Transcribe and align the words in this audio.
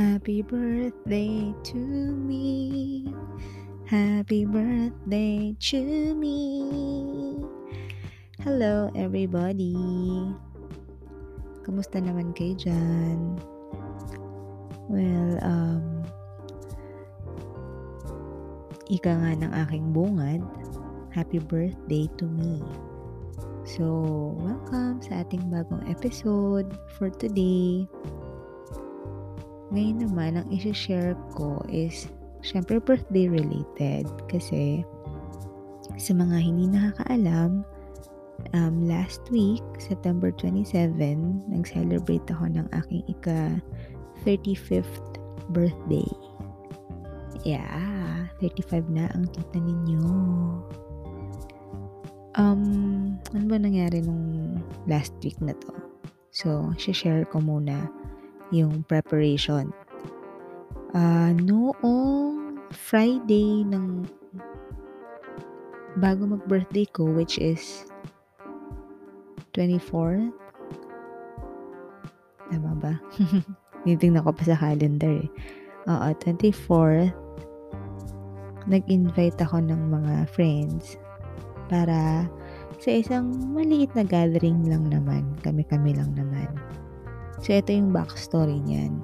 Happy 0.00 0.40
birthday 0.40 1.52
to 1.60 1.76
me. 1.76 3.12
Happy 3.84 4.48
birthday 4.48 5.52
to 5.60 5.80
me. 6.16 7.36
Hello 8.40 8.88
everybody. 8.96 9.76
Kumusta 11.68 12.00
naman 12.00 12.32
kayo 12.32 12.56
dyan? 12.56 13.36
Well, 14.88 15.36
um, 15.44 15.84
ika 18.88 19.12
nga 19.20 19.36
ng 19.36 19.52
aking 19.52 19.92
bungad, 19.92 20.40
happy 21.12 21.44
birthday 21.44 22.08
to 22.16 22.24
me. 22.24 22.64
So, 23.68 23.84
welcome 24.40 25.04
sa 25.04 25.20
ating 25.20 25.52
bagong 25.52 25.84
episode 25.92 26.72
for 26.96 27.12
today. 27.12 27.84
Ngayon 29.70 30.10
naman, 30.10 30.32
ang 30.38 30.46
isi-share 30.50 31.14
ko 31.38 31.62
is, 31.70 32.10
syempre 32.42 32.82
birthday 32.82 33.30
related. 33.30 34.10
Kasi, 34.26 34.82
sa 35.94 36.12
mga 36.14 36.36
hindi 36.42 36.66
nakakaalam, 36.74 37.62
um, 38.54 38.74
last 38.82 39.22
week, 39.30 39.62
September 39.78 40.34
27, 40.34 40.98
nag-celebrate 41.46 42.26
ako 42.34 42.50
ng 42.50 42.66
aking 42.74 43.02
ika 43.06 43.62
35th 44.26 45.22
birthday. 45.54 46.06
Yeah, 47.46 48.28
35 48.42 48.90
na 48.90 49.08
ang 49.14 49.30
tita 49.32 49.58
ninyo. 49.62 50.04
Um, 52.38 52.64
ano 53.34 53.44
ba 53.46 53.56
nangyari 53.58 54.02
nung 54.02 54.58
last 54.90 55.14
week 55.22 55.38
na 55.38 55.54
to? 55.54 55.72
So, 56.30 56.70
share 56.78 57.26
ko 57.26 57.42
muna 57.42 57.90
yung 58.50 58.82
preparation. 58.86 59.70
Uh, 60.90 61.34
noong 61.38 62.58
Friday 62.70 63.62
ng 63.66 64.06
bago 65.98 66.26
mag-birthday 66.26 66.86
ko, 66.90 67.06
which 67.06 67.38
is 67.38 67.86
24th. 69.54 70.30
Tama 72.50 72.72
ba? 72.78 72.94
Nitingnan 73.86 74.26
ko 74.26 74.34
pa 74.34 74.42
sa 74.46 74.58
calendar 74.58 75.10
eh. 75.10 75.30
Oo, 75.88 76.08
24th. 76.22 77.14
Nag-invite 78.68 79.38
ako 79.40 79.64
ng 79.64 79.82
mga 79.90 80.14
friends 80.30 81.00
para 81.70 82.28
sa 82.82 82.90
isang 82.90 83.30
maliit 83.54 83.90
na 83.94 84.04
gathering 84.04 84.66
lang 84.66 84.90
naman. 84.90 85.24
Kami-kami 85.42 85.96
lang 85.96 86.12
naman. 86.14 86.50
So, 87.40 87.56
ito 87.56 87.72
yung 87.72 87.96
backstory 87.96 88.60
niyan. 88.60 89.00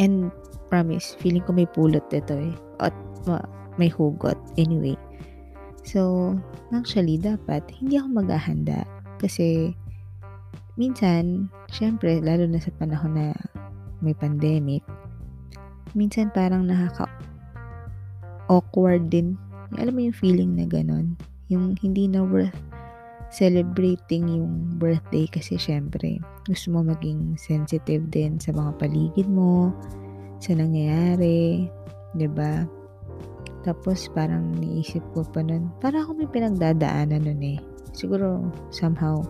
And, 0.00 0.32
promise, 0.72 1.16
feeling 1.20 1.44
ko 1.44 1.52
may 1.52 1.68
pulot 1.68 2.04
ito 2.12 2.32
eh. 2.36 2.54
At 2.80 2.96
may 3.76 3.92
hugot. 3.92 4.36
Anyway. 4.56 4.96
So, 5.84 6.32
actually, 6.72 7.20
dapat, 7.20 7.62
hindi 7.78 8.00
ako 8.00 8.24
maghahanda. 8.24 8.88
Kasi, 9.20 9.76
minsan, 10.80 11.52
syempre, 11.70 12.18
lalo 12.24 12.48
na 12.48 12.58
sa 12.58 12.72
panahon 12.80 13.14
na 13.14 13.36
may 14.00 14.12
pandemic, 14.16 14.82
minsan 15.96 16.28
parang 16.32 16.68
nakaka 16.68 17.08
awkward 18.50 19.08
din. 19.08 19.38
Alam 19.80 19.92
mo 19.96 20.00
yung 20.08 20.18
feeling 20.18 20.52
na 20.54 20.66
ganon? 20.68 21.16
Yung 21.48 21.78
hindi 21.80 22.06
na 22.10 22.22
worth 22.22 22.54
celebrating 23.30 24.28
yung 24.30 24.78
birthday 24.78 25.26
kasi 25.26 25.58
syempre 25.58 26.22
gusto 26.46 26.70
mo 26.70 26.86
maging 26.86 27.34
sensitive 27.34 28.06
din 28.10 28.38
sa 28.38 28.54
mga 28.54 28.78
paligid 28.78 29.26
mo, 29.26 29.74
sa 30.38 30.54
nangyayari, 30.54 31.66
'di 32.14 32.28
ba? 32.30 32.64
Tapos 33.66 34.06
parang 34.14 34.54
niisip 34.62 35.02
ko 35.10 35.26
pa 35.26 35.42
nun, 35.42 35.74
para 35.82 35.98
ako 35.98 36.22
may 36.22 36.30
pinagdadaanan 36.30 37.26
nun 37.26 37.42
eh. 37.42 37.58
Siguro 37.90 38.46
somehow 38.70 39.26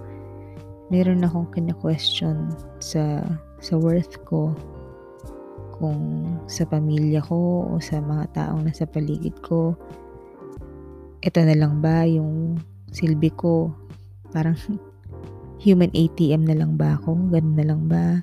meron 0.93 1.25
akong 1.25 1.49
kina-question 1.57 2.53
sa 2.79 3.25
sa 3.59 3.75
worth 3.81 4.21
ko 4.29 4.53
kung 5.77 6.37
sa 6.49 6.69
pamilya 6.69 7.21
ko 7.25 7.69
o 7.69 7.81
sa 7.81 8.01
mga 8.01 8.33
taong 8.33 8.65
nasa 8.65 8.89
paligid 8.89 9.37
ko 9.45 9.77
ito 11.27 11.41
na 11.43 11.59
lang 11.59 11.83
ba 11.83 12.07
yung 12.07 12.61
silbi 12.97 13.29
ko 13.37 13.77
Parang 14.37 14.59
human 15.65 15.93
ATM 15.95 16.45
na 16.47 16.57
lang 16.57 16.77
ba 16.77 16.99
ako? 16.99 17.17
Ganun 17.33 17.57
na 17.57 17.67
lang 17.67 17.83
ba? 17.89 18.21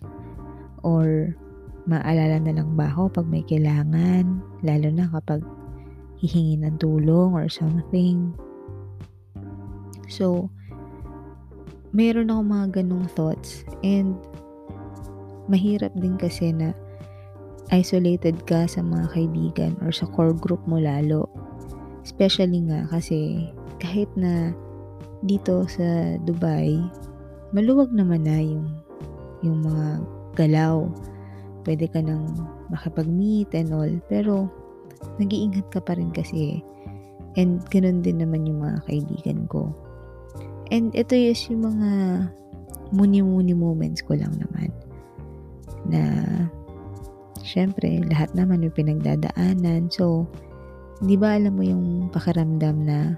Or 0.84 1.34
maalala 1.89 2.39
na 2.39 2.53
lang 2.56 2.75
ba 2.78 2.91
ako 2.91 3.09
pag 3.22 3.28
may 3.28 3.41
kailangan? 3.41 4.44
Lalo 4.63 4.88
na 4.91 5.09
kapag 5.09 5.44
hihingi 6.22 6.61
ng 6.61 6.78
tulong 6.79 7.35
or 7.35 7.50
something. 7.50 8.31
So, 10.07 10.53
mayroon 11.91 12.31
ako 12.31 12.41
mga 12.45 12.67
ganong 12.84 13.07
thoughts 13.11 13.66
and 13.81 14.16
mahirap 15.50 15.91
din 15.97 16.16
kasi 16.16 16.53
na 16.53 16.72
isolated 17.73 18.38
ka 18.45 18.69
sa 18.69 18.85
mga 18.85 19.17
kaibigan 19.17 19.73
or 19.81 19.90
sa 19.90 20.05
core 20.13 20.35
group 20.35 20.61
mo 20.69 20.78
lalo. 20.78 21.28
Especially 22.05 22.61
nga 22.69 22.85
kasi 22.88 23.50
kahit 23.81 24.07
na 24.16 24.55
dito 25.23 25.63
sa 25.72 26.19
Dubai, 26.19 26.78
maluwag 27.56 27.95
naman 27.95 28.28
na 28.28 28.38
yung, 28.44 28.67
yung 29.39 29.63
mga 29.63 29.88
galaw. 30.35 30.88
Pwede 31.63 31.88
ka 31.88 32.03
nang 32.03 32.28
makipag-meet 32.67 33.56
and 33.56 33.72
all. 33.72 33.94
Pero, 34.11 34.51
nag-iingat 35.17 35.72
ka 35.72 35.79
pa 35.79 35.95
rin 35.95 36.11
kasi. 36.11 36.59
And, 37.39 37.63
ganun 37.72 38.03
din 38.03 38.19
naman 38.19 38.45
yung 38.45 38.61
mga 38.61 38.84
kaibigan 38.85 39.47
ko. 39.47 39.72
And, 40.75 40.91
ito 40.91 41.16
is 41.16 41.40
yung 41.47 41.63
mga 41.72 41.90
muni-muni 42.94 43.55
moments 43.55 44.03
ko 44.03 44.19
lang 44.19 44.35
naman. 44.38 44.69
Na, 45.88 46.01
syempre, 47.41 48.03
lahat 48.11 48.35
naman 48.35 48.61
may 48.61 48.73
pinagdadaanan. 48.73 49.88
So, 49.88 50.28
di 51.00 51.16
ba 51.16 51.40
alam 51.40 51.57
mo 51.57 51.63
yung 51.63 52.11
pakiramdam 52.11 52.75
na 52.85 53.17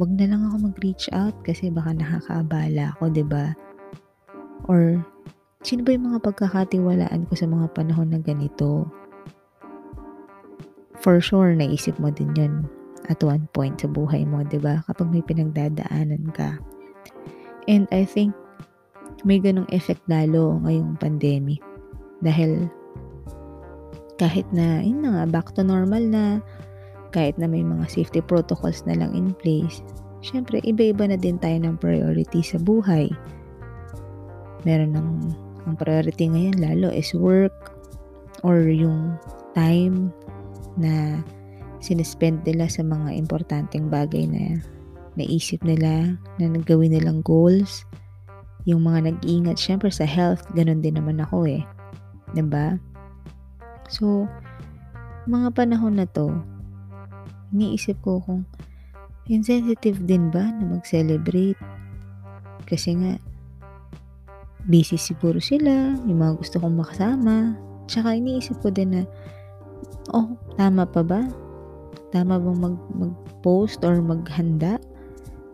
wag 0.00 0.10
na 0.16 0.24
lang 0.24 0.48
ako 0.48 0.72
mag-reach 0.72 1.12
out 1.12 1.36
kasi 1.44 1.68
baka 1.68 1.92
nakakaabala 1.92 2.96
ako, 2.96 3.12
ba? 3.28 3.52
Or 4.70 5.02
sino 5.60 5.84
ba 5.84 5.92
yung 5.92 6.08
mga 6.12 6.20
pagkakatiwalaan 6.24 7.28
ko 7.28 7.32
sa 7.36 7.46
mga 7.50 7.66
panahon 7.76 8.08
na 8.14 8.20
ganito? 8.22 8.88
For 11.02 11.18
sure, 11.18 11.52
naisip 11.52 11.98
mo 11.98 12.14
din 12.14 12.30
yun 12.38 12.54
at 13.10 13.18
one 13.20 13.50
point 13.50 13.82
sa 13.82 13.90
buhay 13.90 14.22
mo, 14.24 14.40
ba? 14.62 14.80
Kapag 14.86 15.10
may 15.10 15.24
pinagdadaanan 15.26 16.30
ka. 16.32 16.56
And 17.66 17.90
I 17.90 18.06
think 18.06 18.32
may 19.22 19.38
ganong 19.38 19.70
effect 19.70 20.02
lalo 20.06 20.62
ngayong 20.62 20.98
pandemic. 20.98 21.62
Dahil 22.22 22.70
kahit 24.22 24.46
na, 24.54 24.78
yun 24.82 25.02
na 25.02 25.10
nga, 25.18 25.24
back 25.26 25.50
to 25.58 25.66
normal 25.66 26.02
na, 26.06 26.38
kahit 27.12 27.36
na 27.36 27.46
may 27.46 27.62
mga 27.62 27.86
safety 27.92 28.24
protocols 28.24 28.82
na 28.88 28.96
lang 28.96 29.12
in 29.12 29.36
place, 29.38 29.84
syempre 30.24 30.64
iba-iba 30.64 31.06
na 31.06 31.20
din 31.20 31.36
tayo 31.36 31.60
ng 31.60 31.76
priority 31.78 32.40
sa 32.40 32.56
buhay. 32.58 33.12
Meron 34.64 34.96
ng 34.96 35.08
ang 35.62 35.78
priority 35.78 36.26
ngayon 36.26 36.58
lalo 36.58 36.90
is 36.90 37.14
work 37.14 37.76
or 38.42 38.66
yung 38.66 39.14
time 39.54 40.10
na 40.74 41.22
sinespend 41.82 42.42
nila 42.46 42.66
sa 42.66 42.82
mga 42.82 43.14
importanteng 43.14 43.90
bagay 43.90 44.26
na 44.26 44.58
naisip 45.18 45.60
nila 45.62 46.16
na 46.38 46.46
naggawin 46.48 46.94
nilang 46.94 47.20
goals. 47.22 47.84
Yung 48.64 48.86
mga 48.86 49.10
nag-iingat 49.10 49.58
syempre 49.58 49.90
sa 49.90 50.06
health, 50.06 50.46
ganun 50.54 50.80
din 50.80 50.94
naman 50.94 51.18
ako 51.18 51.50
eh. 51.50 51.62
ba? 52.46 52.78
So, 53.90 54.30
mga 55.26 55.54
panahon 55.58 55.98
na 55.98 56.06
to, 56.06 56.30
iniisip 57.52 58.00
ko 58.00 58.18
kung 58.24 58.48
insensitive 59.30 60.02
din 60.02 60.32
ba 60.32 60.42
na 60.42 60.76
mag-celebrate. 60.76 61.60
Kasi 62.66 62.96
nga, 62.98 63.12
busy 64.66 64.98
siguro 64.98 65.38
sila, 65.38 65.94
yung 66.08 66.18
mga 66.18 66.40
gusto 66.40 66.56
kong 66.58 66.80
makasama. 66.80 67.54
Tsaka 67.86 68.18
iniisip 68.18 68.58
ko 68.64 68.72
din 68.72 68.98
na, 68.98 69.02
oh, 70.16 70.34
tama 70.58 70.88
pa 70.88 71.04
ba? 71.04 71.22
Tama 72.10 72.40
bang 72.40 72.58
mag, 72.58 72.76
mag-post 72.92 73.80
or 73.84 74.00
maghanda 74.02 74.76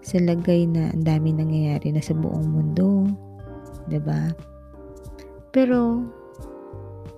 sa 0.03 0.17
lagay 0.23 0.65
na 0.65 0.89
ang 0.95 1.05
dami 1.05 1.35
nangyayari 1.35 1.93
na 1.93 2.01
sa 2.01 2.17
buong 2.17 2.49
mundo? 2.49 3.05
ba? 3.05 3.89
Diba? 3.91 4.21
Pero, 5.53 6.05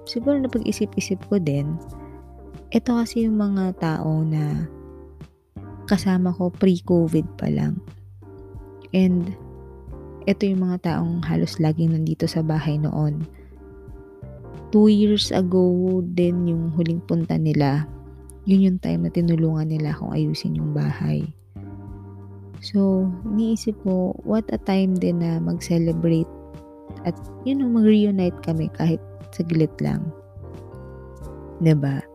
siguro 0.06 0.38
na 0.38 0.50
pag-isip-isip 0.50 1.18
ko 1.30 1.38
din, 1.38 1.78
ito 2.70 2.90
kasi 2.94 3.26
yung 3.26 3.38
mga 3.38 3.74
tao 3.82 4.22
na 4.22 4.70
kasama 5.90 6.30
ko 6.30 6.54
pre-COVID 6.54 7.26
pa 7.34 7.50
lang. 7.50 7.82
And 8.94 9.34
ito 10.30 10.46
yung 10.46 10.62
mga 10.70 10.86
taong 10.86 11.26
halos 11.26 11.58
laging 11.58 11.98
nandito 11.98 12.30
sa 12.30 12.46
bahay 12.46 12.78
noon. 12.78 13.26
two 14.70 14.86
years 14.86 15.34
ago 15.34 15.98
din 16.14 16.46
yung 16.46 16.70
huling 16.78 17.02
punta 17.02 17.34
nila. 17.34 17.90
Yun 18.46 18.70
yung 18.70 18.78
time 18.78 19.02
na 19.06 19.10
tinulungan 19.10 19.66
nila 19.66 19.90
akong 19.90 20.14
ayusin 20.14 20.54
yung 20.54 20.70
bahay. 20.70 21.26
So, 22.62 23.10
iniisip 23.26 23.82
ko, 23.82 24.14
what 24.22 24.46
a 24.54 24.60
time 24.62 24.94
din 24.94 25.26
na 25.26 25.42
mag-celebrate 25.42 26.30
at, 27.02 27.18
you 27.42 27.58
know, 27.58 27.66
mag-reunite 27.66 28.36
kami 28.46 28.70
kahit 28.78 29.02
saglit 29.34 29.72
lang. 29.82 30.06
ba? 31.58 31.66
Diba? 31.66 32.09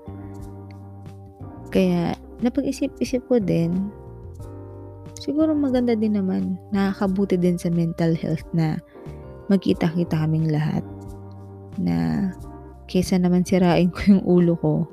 Kaya, 1.75 2.15
napag-isip-isip 2.39 3.27
ko 3.27 3.35
din, 3.35 3.91
siguro 5.19 5.51
maganda 5.51 5.91
din 5.91 6.15
naman, 6.15 6.55
nakakabuti 6.71 7.35
din 7.35 7.59
sa 7.59 7.67
mental 7.67 8.15
health 8.15 8.47
na 8.55 8.79
magkita-kita 9.51 10.15
kaming 10.15 10.47
lahat 10.47 10.87
na 11.75 12.31
kesa 12.87 13.19
naman 13.19 13.43
sirain 13.43 13.91
ko 13.91 13.99
yung 14.07 14.23
ulo 14.23 14.55
ko 14.63 14.87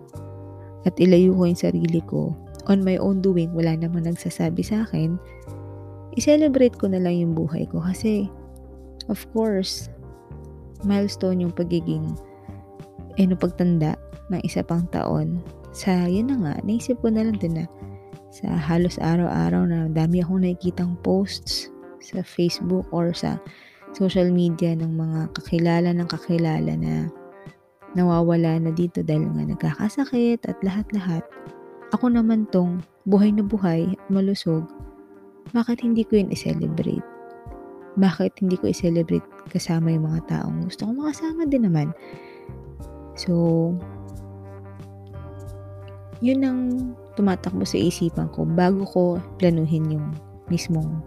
at 0.83 0.99
ilayo 0.99 1.31
ko 1.39 1.47
yung 1.47 1.63
sarili 1.63 2.03
ko 2.03 2.35
on 2.67 2.83
my 2.83 2.99
own 2.99 3.23
doing, 3.23 3.55
wala 3.55 3.79
naman 3.79 4.03
nagsasabi 4.03 4.67
sa 4.67 4.83
akin, 4.83 5.15
i-celebrate 6.19 6.75
ko 6.75 6.91
na 6.91 6.99
lang 6.99 7.15
yung 7.15 7.39
buhay 7.39 7.63
ko 7.71 7.79
kasi 7.79 8.27
of 9.07 9.23
course, 9.31 9.87
milestone 10.83 11.47
yung 11.47 11.55
pagiging 11.55 12.19
eh, 13.21 13.29
no, 13.29 13.39
pagtanda 13.39 13.95
ng 14.35 14.43
isa 14.43 14.67
pang 14.67 14.83
taon. 14.91 15.39
Sa, 15.73 16.05
yun 16.05 16.29
na 16.29 16.37
nga, 16.37 16.55
naisip 16.63 17.01
ko 17.01 17.09
na 17.09 17.25
lang 17.25 17.41
din 17.41 17.65
na 17.65 17.67
sa 18.33 18.49
halos 18.49 18.97
araw-araw 19.01 19.69
na 19.69 19.89
dami 19.93 20.21
akong 20.21 20.45
nakikitang 20.45 20.97
posts 21.05 21.69
sa 22.01 22.21
Facebook 22.25 22.85
or 22.93 23.13
sa 23.13 23.41
social 23.93 24.29
media 24.33 24.73
ng 24.73 24.89
mga 24.89 25.21
kakilala 25.37 25.93
ng 25.93 26.09
kakilala 26.09 26.73
na 26.77 27.13
nawawala 27.93 28.57
na 28.57 28.73
dito 28.73 29.05
dahil 29.05 29.29
nga 29.33 29.45
nagkakasakit 29.45 30.41
at 30.49 30.57
lahat-lahat. 30.65 31.25
Ako 31.93 32.09
naman 32.09 32.49
tong 32.49 32.81
buhay 33.05 33.29
na 33.33 33.45
buhay 33.45 33.93
at 33.93 34.01
malusog, 34.09 34.65
bakit 35.53 35.85
hindi 35.85 36.01
ko 36.09 36.17
yun 36.17 36.33
i-celebrate? 36.33 37.05
Bakit 38.01 38.41
hindi 38.41 38.57
ko 38.57 38.73
i-celebrate 38.73 39.25
kasama 39.53 39.93
yung 39.93 40.09
mga 40.09 40.25
taong 40.33 40.65
gusto 40.65 40.89
ko 40.89 40.91
makasama 40.97 41.45
din 41.45 41.69
naman? 41.69 41.93
So, 43.13 43.77
yun 46.23 46.41
ang 46.47 46.61
tumatakbo 47.19 47.67
sa 47.67 47.77
isipan 47.77 48.31
ko 48.31 48.47
bago 48.47 48.87
ko 48.87 49.03
planuhin 49.43 49.99
yung 49.99 50.07
mismong 50.47 51.03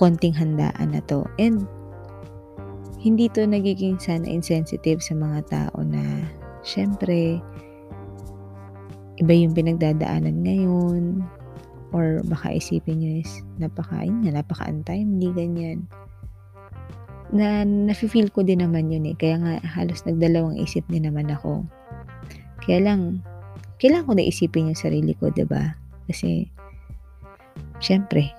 konting 0.00 0.32
handaan 0.32 0.96
na 0.96 1.04
to. 1.04 1.22
And 1.36 1.68
hindi 2.96 3.28
to 3.36 3.44
nagiging 3.44 4.00
sana 4.00 4.24
insensitive 4.24 5.04
sa 5.04 5.12
mga 5.12 5.38
tao 5.52 5.84
na 5.84 6.00
syempre 6.64 7.38
iba 9.20 9.32
yung 9.36 9.52
pinagdadaanan 9.52 10.42
ngayon 10.42 11.20
or 11.92 12.24
baka 12.24 12.56
isipin 12.56 13.04
nyo 13.04 13.20
is 13.20 13.44
napakain 13.60 14.24
nga, 14.24 14.40
napaka-untimely, 14.40 15.28
ganyan. 15.36 15.84
Na 17.28 17.68
nafe-feel 17.68 18.32
ko 18.32 18.40
din 18.40 18.64
naman 18.64 18.88
yun 18.88 19.04
eh. 19.04 19.16
Kaya 19.16 19.36
nga 19.36 19.52
halos 19.60 20.00
nagdalawang 20.08 20.56
isip 20.56 20.88
din 20.88 21.04
naman 21.04 21.28
ako. 21.28 21.68
Kaya 22.64 22.80
lang, 22.80 23.20
kailangan 23.82 24.06
ko 24.06 24.12
na 24.14 24.30
isipin 24.30 24.70
yung 24.70 24.78
sarili 24.78 25.18
ko, 25.18 25.34
ba 25.34 25.34
diba? 25.34 25.64
Kasi, 26.06 26.46
syempre, 27.82 28.30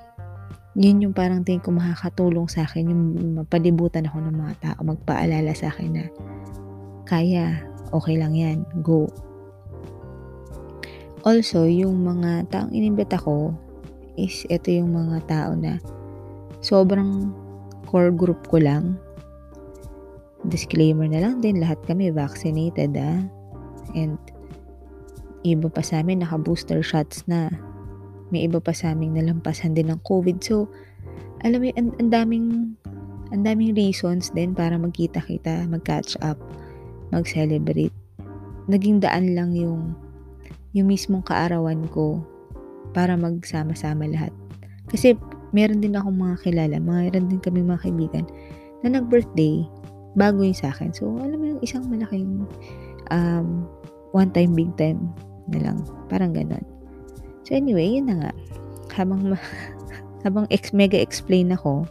yun 0.80 1.04
yung 1.04 1.12
parang 1.12 1.44
tingin 1.44 1.60
ko 1.60 1.76
makakatulong 1.76 2.48
sa 2.48 2.64
akin, 2.64 2.88
yung 2.88 3.04
mapalibutan 3.44 4.08
ako 4.08 4.24
ng 4.24 4.40
mga 4.40 4.56
tao, 4.64 4.80
magpaalala 4.88 5.52
sa 5.52 5.68
akin 5.68 6.00
na, 6.00 6.06
kaya, 7.04 7.60
okay 7.92 8.16
lang 8.16 8.40
yan, 8.40 8.64
go. 8.80 9.12
Also, 11.28 11.68
yung 11.68 12.08
mga 12.08 12.48
taong 12.48 12.72
inimbita 12.72 13.20
ko, 13.20 13.52
is 14.16 14.48
ito 14.48 14.70
yung 14.72 14.94
mga 14.96 15.26
tao 15.28 15.52
na 15.58 15.82
sobrang 16.64 17.34
core 17.90 18.16
group 18.16 18.48
ko 18.48 18.64
lang. 18.64 18.96
Disclaimer 20.48 21.12
na 21.12 21.20
lang 21.20 21.44
din, 21.44 21.60
lahat 21.60 21.84
kami 21.84 22.16
vaccinated 22.16 22.96
ah. 22.96 23.20
And 23.94 24.18
iba 25.44 25.68
pa 25.68 25.84
sa 25.84 26.00
amin 26.00 26.24
naka-booster 26.24 26.80
shots 26.80 27.28
na 27.28 27.52
may 28.34 28.50
iba 28.50 28.58
pa 28.58 28.74
sa 28.74 28.98
aming 28.98 29.14
nalampasan 29.14 29.78
din 29.78 29.94
ng 29.94 30.02
COVID. 30.10 30.42
So, 30.42 30.66
alam 31.46 31.62
mo, 31.62 31.70
ang 31.78 32.10
daming 32.10 32.74
ang 33.30 33.44
daming 33.46 33.78
reasons 33.78 34.34
din 34.34 34.58
para 34.58 34.74
magkita-kita, 34.74 35.70
mag-catch 35.70 36.18
up, 36.26 36.42
mag-celebrate. 37.14 37.94
Naging 38.66 39.04
daan 39.06 39.38
lang 39.38 39.54
yung 39.54 39.94
yung 40.74 40.90
mismong 40.90 41.22
kaarawan 41.22 41.86
ko 41.94 42.26
para 42.98 43.14
magsama-sama 43.14 44.10
lahat. 44.10 44.34
Kasi 44.90 45.14
meron 45.54 45.86
din 45.86 45.94
akong 45.94 46.18
mga 46.18 46.36
kilala, 46.42 46.78
meron 46.82 47.30
din 47.30 47.42
kami 47.42 47.62
mga 47.62 47.86
kaibigan 47.86 48.26
na 48.82 48.98
nag-birthday 48.98 49.62
bago 50.18 50.42
yung 50.42 50.58
sa 50.58 50.74
akin. 50.74 50.90
So, 50.90 51.14
alam 51.22 51.38
mo 51.38 51.46
yung 51.58 51.62
isang 51.62 51.86
malaking 51.86 52.50
um, 53.14 53.70
one 54.14 54.34
time, 54.34 54.58
big 54.58 54.74
time 54.78 55.14
na 55.50 55.60
lang. 55.70 55.78
Parang 56.08 56.32
ganon. 56.32 56.64
So 57.44 57.56
anyway, 57.56 58.00
yun 58.00 58.08
na 58.08 58.16
nga. 58.28 58.32
Habang, 58.96 59.36
habang 60.26 60.46
ex, 60.54 60.72
mega 60.72 61.00
explain 61.00 61.52
ako, 61.52 61.88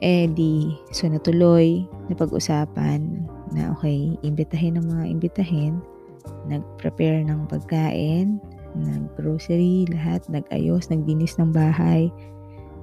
eh 0.00 0.26
di, 0.32 0.72
so 0.96 1.04
natuloy, 1.06 1.84
napag-usapan 2.08 3.28
na 3.52 3.70
okay, 3.76 4.16
imbitahin 4.24 4.80
ng 4.80 4.86
mga 4.88 5.04
imbitahin, 5.12 5.74
nag-prepare 6.48 7.20
ng 7.28 7.44
pagkain, 7.52 8.40
nag-grocery, 8.74 9.84
lahat, 9.92 10.24
nag-ayos, 10.32 10.88
nagdinis 10.88 11.36
ng 11.36 11.52
bahay. 11.52 12.08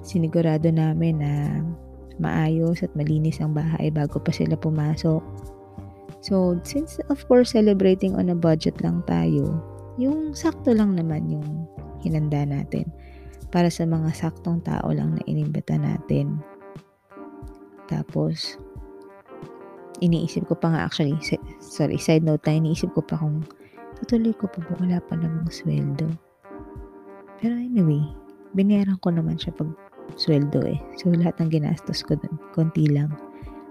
Sinigurado 0.06 0.70
namin 0.70 1.20
na 1.20 1.32
maayos 2.22 2.82
at 2.86 2.92
malinis 2.94 3.42
ang 3.42 3.54
bahay 3.54 3.90
bago 3.90 4.22
pa 4.22 4.30
sila 4.30 4.54
pumasok. 4.54 5.22
So, 6.18 6.58
since 6.66 6.98
of 7.08 7.22
course 7.30 7.54
celebrating 7.54 8.18
on 8.18 8.30
a 8.30 8.36
budget 8.38 8.82
lang 8.82 9.06
tayo, 9.06 9.62
yung 9.98 10.34
sakto 10.34 10.74
lang 10.74 10.98
naman 10.98 11.30
yung 11.30 11.46
hinanda 12.02 12.42
natin 12.42 12.90
para 13.54 13.70
sa 13.70 13.86
mga 13.86 14.10
saktong 14.14 14.60
tao 14.66 14.90
lang 14.90 15.14
na 15.14 15.22
inimbita 15.30 15.78
natin. 15.78 16.42
Tapos, 17.88 18.60
iniisip 20.04 20.46
ko 20.46 20.54
pa 20.54 20.74
nga 20.74 20.80
actually, 20.86 21.16
sorry, 21.58 21.96
side 21.96 22.26
note 22.26 22.44
na, 22.44 22.60
iniisip 22.60 22.92
ko 22.94 23.00
pa 23.02 23.18
kung 23.18 23.42
tutuloy 23.98 24.34
ko 24.36 24.46
pa 24.46 24.62
ba 24.62 24.72
wala 24.78 24.98
pa 25.02 25.14
namang 25.18 25.50
sweldo. 25.50 26.06
Pero 27.38 27.54
anyway, 27.54 28.02
binayaran 28.54 28.98
ko 29.02 29.14
naman 29.14 29.38
siya 29.38 29.54
pag 29.54 29.70
sweldo 30.18 30.62
eh. 30.66 30.78
So, 30.98 31.10
lahat 31.10 31.38
ng 31.38 31.50
ginastos 31.50 32.02
ko 32.02 32.18
dun, 32.18 32.36
konti 32.52 32.90
lang. 32.90 33.14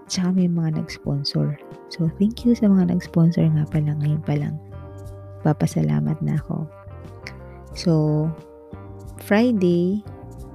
Tsaka 0.07 0.31
may 0.31 0.47
mga 0.47 0.79
nag-sponsor. 0.79 1.59
So, 1.91 2.07
thank 2.15 2.47
you 2.47 2.55
sa 2.55 2.71
mga 2.71 2.95
nag-sponsor 2.95 3.43
nga 3.43 3.67
pala 3.67 3.95
ngayon 3.99 4.23
pa 4.23 4.35
lang 4.39 4.55
nagpapasalamat 5.47 6.19
na 6.19 6.35
ako. 6.43 6.67
So, 7.71 7.93
Friday, 9.23 10.03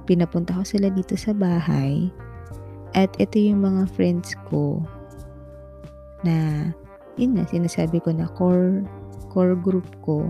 pinapunta 0.05 0.53
ko 0.53 0.61
sila 0.61 0.93
dito 0.93 1.17
sa 1.17 1.33
bahay 1.33 2.13
at 2.93 3.09
ito 3.17 3.41
yung 3.41 3.65
mga 3.65 3.89
friends 3.97 4.37
ko 4.53 4.85
na 6.21 6.69
yun 7.17 7.33
na, 7.33 7.49
sinasabi 7.49 8.05
ko 8.05 8.13
na 8.13 8.29
core, 8.37 8.85
core 9.33 9.57
group 9.57 9.89
ko. 10.05 10.29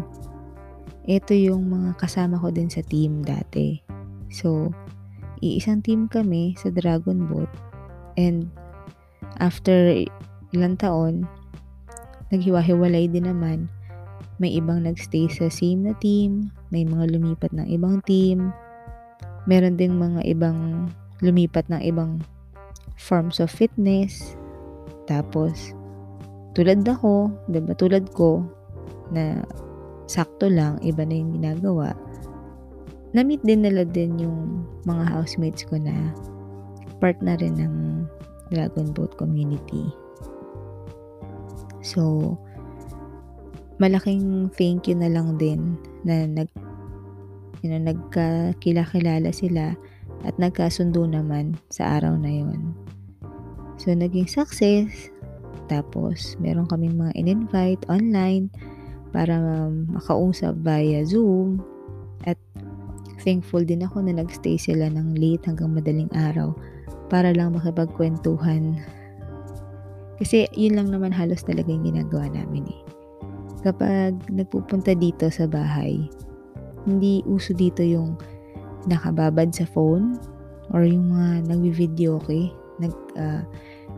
Ito 1.04 1.36
yung 1.36 1.68
mga 1.68 2.00
kasama 2.00 2.40
ko 2.40 2.48
din 2.48 2.72
sa 2.72 2.80
team 2.88 3.20
dati. 3.20 3.84
So, 4.32 4.72
iisang 5.44 5.84
team 5.84 6.08
kami 6.08 6.56
sa 6.56 6.72
Dragon 6.72 7.28
Boat 7.28 7.52
and 8.16 8.48
after 9.40 10.06
ilang 10.54 10.78
taon, 10.78 11.28
naghiwa-hiwalay 12.30 13.10
din 13.10 13.30
naman. 13.30 13.70
May 14.42 14.58
ibang 14.58 14.84
nagstay 14.84 15.30
sa 15.30 15.48
same 15.48 15.86
na 15.88 15.94
team, 16.02 16.50
may 16.74 16.84
mga 16.84 17.14
lumipat 17.14 17.54
ng 17.54 17.70
ibang 17.70 18.02
team, 18.04 18.50
meron 19.46 19.78
ding 19.78 19.96
mga 20.00 20.26
ibang 20.26 20.90
lumipat 21.22 21.68
ng 21.70 21.82
ibang 21.86 22.20
forms 22.98 23.38
of 23.38 23.52
fitness. 23.52 24.36
Tapos, 25.06 25.76
tulad 26.58 26.82
ako, 26.88 27.30
diba, 27.52 27.76
tulad 27.78 28.10
ko, 28.14 28.42
na 29.14 29.46
sakto 30.10 30.50
lang, 30.50 30.82
iba 30.82 31.06
na 31.06 31.16
yung 31.18 31.32
ginagawa, 31.38 31.94
na-meet 33.14 33.46
din 33.46 33.62
nila 33.62 33.86
din 33.86 34.18
yung 34.18 34.66
mga 34.90 35.06
housemates 35.14 35.64
ko 35.70 35.78
na 35.78 35.94
part 36.98 37.20
na 37.22 37.38
rin 37.38 37.54
ng 37.62 38.08
Dragon 38.54 38.94
Boat 38.94 39.18
community. 39.18 39.90
So, 41.82 42.38
malaking 43.82 44.54
thank 44.54 44.86
you 44.86 44.96
na 44.96 45.10
lang 45.10 45.42
din 45.42 45.76
na 46.06 46.30
nag 46.30 46.48
you 47.66 47.72
know, 47.72 47.82
nagkakilala 47.82 49.34
sila 49.34 49.74
at 50.24 50.36
nagkasundo 50.38 51.08
naman 51.08 51.58
sa 51.72 52.00
araw 52.00 52.16
na 52.20 52.30
yon. 52.30 52.76
So, 53.80 53.92
naging 53.92 54.30
success. 54.30 55.10
Tapos, 55.72 56.36
meron 56.38 56.68
kaming 56.68 57.00
mga 57.00 57.16
in-invite 57.16 57.84
online 57.88 58.52
para 59.16 59.40
makausap 59.88 60.60
via 60.60 61.08
Zoom. 61.08 61.64
At 62.28 62.40
thankful 63.24 63.64
din 63.64 63.88
ako 63.88 64.04
na 64.04 64.20
nagstay 64.20 64.60
sila 64.60 64.92
ng 64.92 65.16
late 65.16 65.48
hanggang 65.48 65.72
madaling 65.72 66.12
araw 66.12 66.52
para 67.14 67.30
lang 67.30 67.54
makipagkwentuhan. 67.54 68.82
Kasi 70.18 70.50
yun 70.58 70.82
lang 70.82 70.90
naman 70.90 71.14
halos 71.14 71.46
talaga 71.46 71.70
yung 71.70 71.86
ginagawa 71.86 72.26
namin 72.34 72.66
eh. 72.66 72.82
Kapag 73.62 74.18
nagpupunta 74.34 74.98
dito 74.98 75.30
sa 75.30 75.46
bahay, 75.46 76.10
hindi 76.90 77.22
uso 77.30 77.54
dito 77.54 77.86
yung 77.86 78.18
nakababad 78.90 79.54
sa 79.54 79.70
phone 79.70 80.18
or 80.74 80.82
yung 80.90 81.14
mga 81.14 81.54
nagvi-video 81.54 82.18
okay, 82.18 82.50
nag 82.82 82.92
uh, 83.14 83.46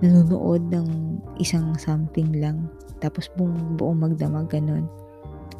nanonood 0.03 0.67
ng 0.75 1.17
isang 1.39 1.71
something 1.79 2.35
lang 2.35 2.67
tapos 2.99 3.31
buong, 3.39 3.79
buong 3.79 3.99
magdamag 4.11 4.51
ganun. 4.51 4.85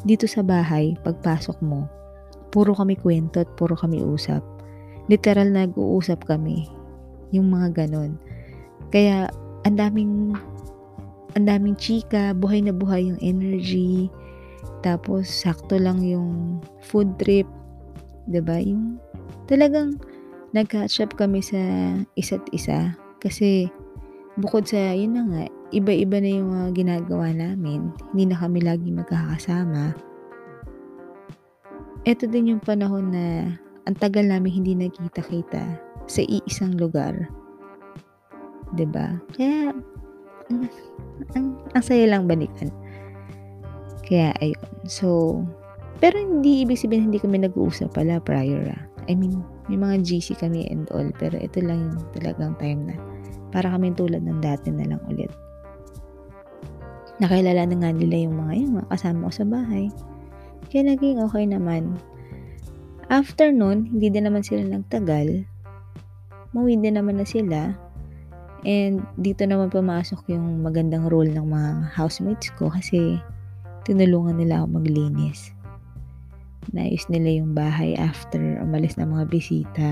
Dito 0.06 0.30
sa 0.30 0.46
bahay, 0.46 0.94
pagpasok 1.02 1.58
mo, 1.66 1.90
puro 2.54 2.78
kami 2.78 3.00
kwento 3.00 3.42
at 3.42 3.50
puro 3.58 3.74
kami 3.74 4.04
usap. 4.06 4.44
Literal 5.10 5.50
nag-uusap 5.50 6.26
kami. 6.26 6.70
Yung 7.36 7.52
mga 7.52 7.86
ganun. 7.86 8.16
Kaya, 8.96 9.28
ang 9.68 9.76
daming 9.76 10.32
ang 11.36 11.46
daming 11.52 11.76
chika, 11.76 12.32
buhay 12.32 12.64
na 12.64 12.72
buhay 12.72 13.12
yung 13.12 13.20
energy. 13.20 14.08
Tapos, 14.80 15.28
sakto 15.28 15.76
lang 15.76 16.00
yung 16.00 16.64
food 16.80 17.12
trip. 17.20 17.48
ba 18.26 18.40
diba? 18.40 18.58
Yung 18.64 18.98
talagang 19.52 20.00
nag-catch 20.56 21.04
up 21.04 21.12
kami 21.20 21.44
sa 21.44 21.60
isa't 22.16 22.48
isa. 22.56 22.96
Kasi, 23.20 23.68
bukod 24.40 24.64
sa, 24.64 24.96
yun 24.96 25.20
na 25.20 25.24
nga, 25.28 25.44
iba-iba 25.76 26.24
na 26.24 26.32
yung 26.32 26.50
mga 26.56 26.68
ginagawa 26.72 27.36
namin. 27.36 27.92
Hindi 28.16 28.32
na 28.32 28.40
kami 28.40 28.64
lagi 28.64 28.88
magkakasama. 28.96 29.92
Ito 32.08 32.32
din 32.32 32.56
yung 32.56 32.64
panahon 32.64 33.12
na 33.12 33.26
ang 33.84 33.98
tagal 34.00 34.24
namin 34.24 34.64
hindi 34.64 34.74
nagkita-kita 34.78 35.85
sa 36.06 36.22
iisang 36.26 36.78
lugar. 36.78 37.30
'Di 38.74 38.86
ba? 38.90 39.18
Kaya 39.34 39.74
ang, 40.50 40.62
ang, 41.34 41.46
ang 41.74 41.84
saya 41.84 42.06
lang 42.10 42.30
balikan. 42.30 42.70
Kaya 44.06 44.34
ayun. 44.42 44.66
So, 44.86 45.42
pero 45.98 46.20
hindi 46.22 46.62
ibig 46.62 46.78
sabihin 46.78 47.10
hindi 47.10 47.18
kami 47.18 47.42
nag-uusap 47.42 47.98
pala 47.98 48.22
prior 48.22 48.70
ah. 48.70 48.84
I 49.06 49.14
mean, 49.14 49.42
may 49.70 49.78
mga 49.78 50.02
GC 50.06 50.42
kami 50.42 50.66
and 50.70 50.90
all, 50.94 51.06
pero 51.18 51.38
ito 51.38 51.62
lang 51.62 51.94
yung 51.94 51.98
talagang 52.14 52.54
time 52.58 52.82
na 52.94 52.96
para 53.54 53.70
kami 53.72 53.94
tulad 53.94 54.22
ng 54.22 54.42
dati 54.42 54.70
na 54.74 54.86
lang 54.86 55.02
ulit. 55.10 55.30
Nakilala 57.22 57.64
na 57.64 57.76
nga 57.80 57.92
nila 57.96 58.28
yung 58.28 58.36
mga 58.36 58.54
yung 58.60 58.74
mga 58.82 58.90
kasama 58.92 59.32
ko 59.32 59.34
sa 59.34 59.46
bahay. 59.48 59.86
Kaya 60.68 60.92
naging 60.92 61.24
okay 61.24 61.46
naman. 61.48 61.96
After 63.08 63.54
nun, 63.54 63.88
hindi 63.88 64.12
din 64.12 64.28
naman 64.28 64.44
sila 64.44 64.66
nagtagal. 64.66 65.46
Mawin 66.56 66.80
din 66.80 66.96
naman 66.96 67.20
na 67.20 67.28
sila. 67.28 67.76
And 68.64 69.04
dito 69.20 69.44
naman 69.44 69.70
pumasok 69.70 70.32
yung 70.32 70.64
magandang 70.64 71.12
role 71.12 71.30
ng 71.30 71.44
mga 71.44 71.92
housemates 72.00 72.48
ko 72.56 72.72
kasi 72.72 73.20
tinulungan 73.84 74.40
nila 74.40 74.64
ako 74.64 74.80
maglinis. 74.80 75.52
Naayos 76.72 77.06
nila 77.12 77.44
yung 77.44 77.52
bahay 77.54 77.94
after 78.00 78.40
umalis 78.64 78.96
ng 78.96 79.12
mga 79.12 79.26
bisita. 79.28 79.90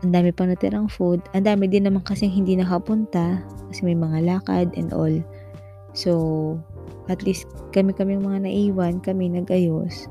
Ang 0.00 0.16
dami 0.16 0.32
pang 0.32 0.48
natirang 0.48 0.88
food. 0.88 1.20
Ang 1.36 1.44
dami 1.44 1.68
din 1.68 1.84
naman 1.84 2.00
kasi 2.00 2.24
hindi 2.24 2.56
nakapunta 2.56 3.44
kasi 3.68 3.84
may 3.84 3.94
mga 3.94 4.24
lakad 4.24 4.72
and 4.74 4.96
all. 4.96 5.12
So, 5.92 6.56
at 7.12 7.20
least 7.22 7.46
kami-kami 7.76 8.16
mga 8.16 8.48
naiwan, 8.48 9.04
kami 9.04 9.28
nagayos. 9.28 10.08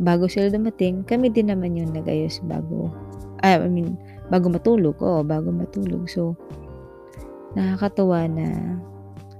Bago 0.00 0.26
sila 0.26 0.48
dumating, 0.48 1.04
kami 1.04 1.28
din 1.28 1.52
naman 1.52 1.76
yung 1.76 1.92
nagayos 1.92 2.40
bago, 2.48 2.90
I 3.54 3.70
mean, 3.70 3.94
bago 4.26 4.50
matulog. 4.50 4.98
Oo, 4.98 5.22
bago 5.22 5.54
matulog. 5.54 6.10
So, 6.10 6.34
nakakatuwa 7.54 8.26
na 8.26 8.46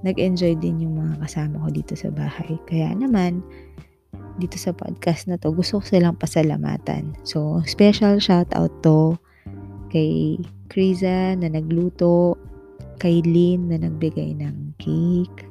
nag-enjoy 0.05 0.55
din 0.63 0.87
yung 0.87 0.95
mga 1.01 1.27
kasama 1.27 1.59
ko 1.65 1.67
dito 1.73 1.93
sa 1.97 2.07
bahay. 2.13 2.55
Kaya 2.69 2.95
naman, 2.95 3.43
dito 4.37 4.55
sa 4.55 4.71
podcast 4.71 5.25
na 5.25 5.35
to, 5.41 5.49
gusto 5.51 5.81
ko 5.81 5.83
silang 5.83 6.17
pasalamatan. 6.17 7.17
So, 7.25 7.61
special 7.65 8.21
shout 8.21 8.49
out 8.53 8.71
to 8.85 9.17
kay 9.89 10.37
Kriza 10.69 11.33
na 11.33 11.49
nagluto, 11.49 12.37
kay 13.01 13.25
Lynn 13.25 13.73
na 13.73 13.81
nagbigay 13.81 14.37
ng 14.37 14.77
cake, 14.77 15.49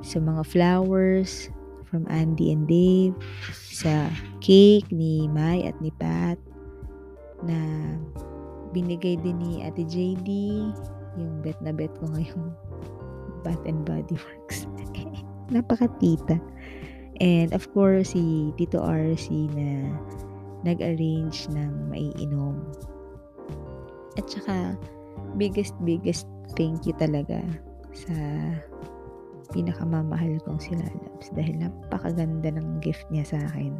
sa 0.00 0.22
mga 0.22 0.42
flowers 0.46 1.50
from 1.88 2.06
Andy 2.08 2.52
and 2.52 2.68
Dave, 2.68 3.16
sa 3.52 4.08
cake 4.40 4.88
ni 4.92 5.26
Mai 5.28 5.64
at 5.68 5.76
ni 5.82 5.92
Pat, 5.96 6.38
na 7.44 7.56
binigay 8.72 9.16
din 9.20 9.38
ni 9.38 9.52
Ate 9.64 9.84
JD, 9.86 10.28
yung 11.18 11.42
bet 11.42 11.58
na 11.62 11.72
bet 11.72 11.92
ko 11.98 12.10
ngayong 12.12 12.52
Bath 13.46 13.62
and 13.66 13.86
Body 13.86 14.18
Works. 14.18 14.66
Napakatita. 15.54 16.36
And 17.18 17.50
of 17.50 17.66
course, 17.74 18.14
si 18.14 18.54
Tito 18.54 18.78
RC 18.78 19.50
na 19.54 19.90
nag-arrange 20.62 21.50
ng 21.50 21.90
maiinom. 21.90 22.58
At 24.18 24.26
saka, 24.26 24.74
biggest, 25.38 25.74
biggest 25.82 26.26
thank 26.58 26.86
you 26.86 26.94
talaga 26.98 27.42
sa 27.94 28.14
pinakamamahal 29.54 30.38
kong 30.44 30.60
si 30.60 30.76
Lalabs 30.76 31.32
dahil 31.32 31.56
napakaganda 31.62 32.52
ng 32.52 32.82
gift 32.84 33.06
niya 33.08 33.24
sa 33.24 33.38
akin 33.50 33.72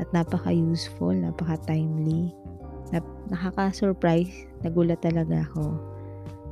at 0.00 0.08
napaka-useful, 0.10 1.14
napaka-timely 1.14 2.34
nap 2.92 3.04
nakaka-surprise 3.32 4.46
nagulat 4.60 5.00
talaga 5.00 5.42
ako 5.50 5.76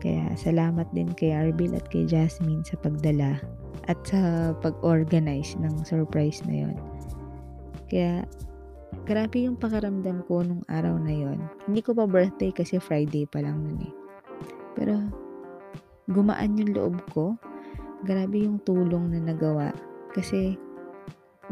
kaya 0.01 0.33
salamat 0.35 0.89
din 0.97 1.13
kay 1.13 1.37
Arbil 1.37 1.77
at 1.77 1.85
kay 1.93 2.09
Jasmine 2.09 2.65
sa 2.65 2.81
pagdala 2.81 3.37
at 3.89 4.01
sa 4.09 4.53
pag-organize 4.65 5.55
ng 5.61 5.85
surprise 5.85 6.41
na 6.49 6.65
yon 6.67 6.77
kaya 7.93 8.25
grabe 9.05 9.45
yung 9.45 9.61
pakaramdam 9.61 10.25
ko 10.25 10.41
nung 10.41 10.65
araw 10.73 10.97
na 10.97 11.13
yon 11.13 11.39
hindi 11.69 11.85
ko 11.85 11.93
pa 11.93 12.09
birthday 12.09 12.49
kasi 12.49 12.81
Friday 12.81 13.29
pa 13.29 13.45
lang 13.45 13.61
nun 13.61 13.79
eh 13.85 13.93
pero 14.73 14.97
gumaan 16.11 16.59
yung 16.59 16.75
loob 16.75 16.97
ko. 17.15 17.39
Grabe 18.03 18.43
yung 18.43 18.59
tulong 18.67 19.15
na 19.15 19.21
nagawa. 19.23 19.71
Kasi, 20.11 20.59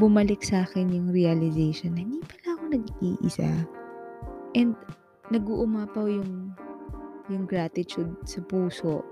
bumalik 0.00 0.42
sa 0.42 0.66
akin 0.66 0.90
yung 0.90 1.08
realization 1.14 1.94
na 1.94 2.02
hindi 2.02 2.20
pala 2.26 2.58
ako 2.58 2.64
nag-iisa. 2.74 3.50
And, 4.56 4.76
nag-uumapaw 5.28 6.08
yung, 6.08 6.56
yung 7.28 7.44
gratitude 7.44 8.16
sa 8.24 8.40
puso 8.48 9.04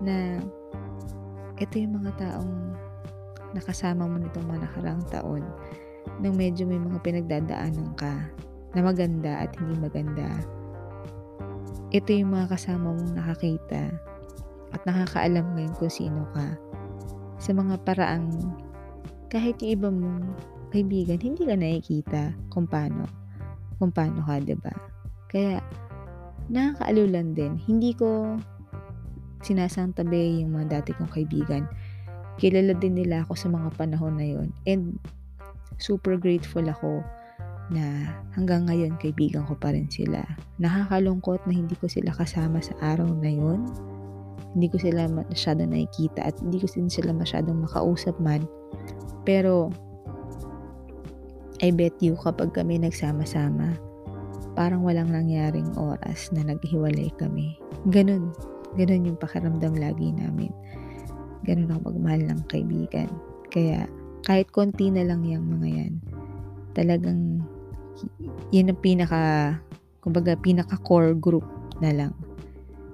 na 0.00 0.40
ito 1.60 1.74
yung 1.76 2.00
mga 2.00 2.16
taong 2.16 2.74
nakasama 3.54 4.08
mo 4.08 4.16
nitong 4.18 4.46
mga 4.48 4.60
nakarang 4.66 5.02
taon 5.12 5.44
nang 6.20 6.34
medyo 6.34 6.66
may 6.66 6.80
mga 6.80 6.98
pinagdadaanan 7.00 7.94
ka 7.94 8.28
na 8.74 8.80
maganda 8.82 9.46
at 9.46 9.54
hindi 9.56 9.78
maganda. 9.78 10.26
Ito 11.94 12.10
yung 12.10 12.34
mga 12.34 12.58
kasama 12.58 12.90
mong 12.90 13.14
nakakita 13.14 13.94
at 14.74 14.80
nakakaalam 14.82 15.46
ngayon 15.54 15.74
kung 15.78 15.92
sino 15.92 16.26
ka 16.34 16.58
sa 17.38 17.54
mga 17.54 17.78
paraang 17.86 18.34
kahit 19.30 19.58
yung 19.62 19.72
iba 19.78 19.88
mong 19.90 20.22
kaibigan, 20.74 21.22
hindi 21.22 21.46
ka 21.46 21.54
nakikita 21.54 22.22
kung 22.50 22.66
paano, 22.66 23.06
kung 23.84 23.92
paano 23.92 24.24
ka, 24.24 24.40
ba 24.40 24.48
diba? 24.48 24.74
Kaya, 25.28 25.60
nakakaaliw 26.48 27.06
lang 27.12 27.36
din. 27.36 27.60
Hindi 27.68 27.92
ko 27.92 28.40
sinasantabi 29.44 30.40
yung 30.40 30.56
mga 30.56 30.80
dati 30.80 30.96
kong 30.96 31.12
kaibigan. 31.12 31.68
Kilala 32.40 32.72
din 32.80 32.96
nila 32.96 33.28
ako 33.28 33.36
sa 33.36 33.52
mga 33.52 33.68
panahon 33.76 34.16
na 34.16 34.24
yon 34.24 34.48
And, 34.64 34.96
super 35.76 36.16
grateful 36.16 36.64
ako 36.64 37.04
na 37.68 38.08
hanggang 38.36 38.68
ngayon 38.68 38.96
kaibigan 39.00 39.44
ko 39.44 39.52
pa 39.56 39.76
rin 39.76 39.88
sila. 39.92 40.24
Nakakalungkot 40.56 41.44
na 41.44 41.52
hindi 41.52 41.76
ko 41.76 41.88
sila 41.88 42.12
kasama 42.16 42.64
sa 42.64 42.72
araw 42.80 43.08
na 43.20 43.28
yon 43.28 43.68
hindi 44.54 44.70
ko 44.70 44.78
sila 44.78 45.10
masyadong 45.10 45.74
nakikita 45.74 46.30
at 46.30 46.38
hindi 46.38 46.62
ko 46.62 46.70
din 46.70 46.86
sila 46.86 47.10
masyadong 47.10 47.66
makausap 47.66 48.14
man. 48.22 48.46
Pero, 49.26 49.74
I 51.64 51.72
bet 51.72 51.96
you 52.04 52.12
kapag 52.20 52.52
kami 52.52 52.76
nagsama-sama, 52.76 53.80
parang 54.52 54.84
walang 54.84 55.08
nangyaring 55.08 55.72
oras 55.80 56.28
na 56.36 56.44
naghiwalay 56.44 57.08
kami. 57.16 57.56
Ganun. 57.88 58.36
Ganun 58.76 59.08
yung 59.08 59.16
pakiramdam 59.16 59.72
lagi 59.80 60.12
namin. 60.12 60.52
Ganun 61.48 61.72
ako 61.72 61.96
magmahal 61.96 62.22
ng 62.28 62.40
kaibigan. 62.52 63.08
Kaya, 63.48 63.88
kahit 64.28 64.52
konti 64.52 64.92
na 64.92 65.08
lang 65.08 65.24
yung 65.24 65.48
mga 65.56 65.68
yan, 65.72 65.94
talagang 66.76 67.40
yun 68.52 68.68
ang 68.68 68.80
pinaka, 68.84 69.56
kumbaga, 70.04 70.36
pinaka 70.36 70.76
core 70.84 71.16
group 71.16 71.48
na 71.80 71.96
lang. 71.96 72.12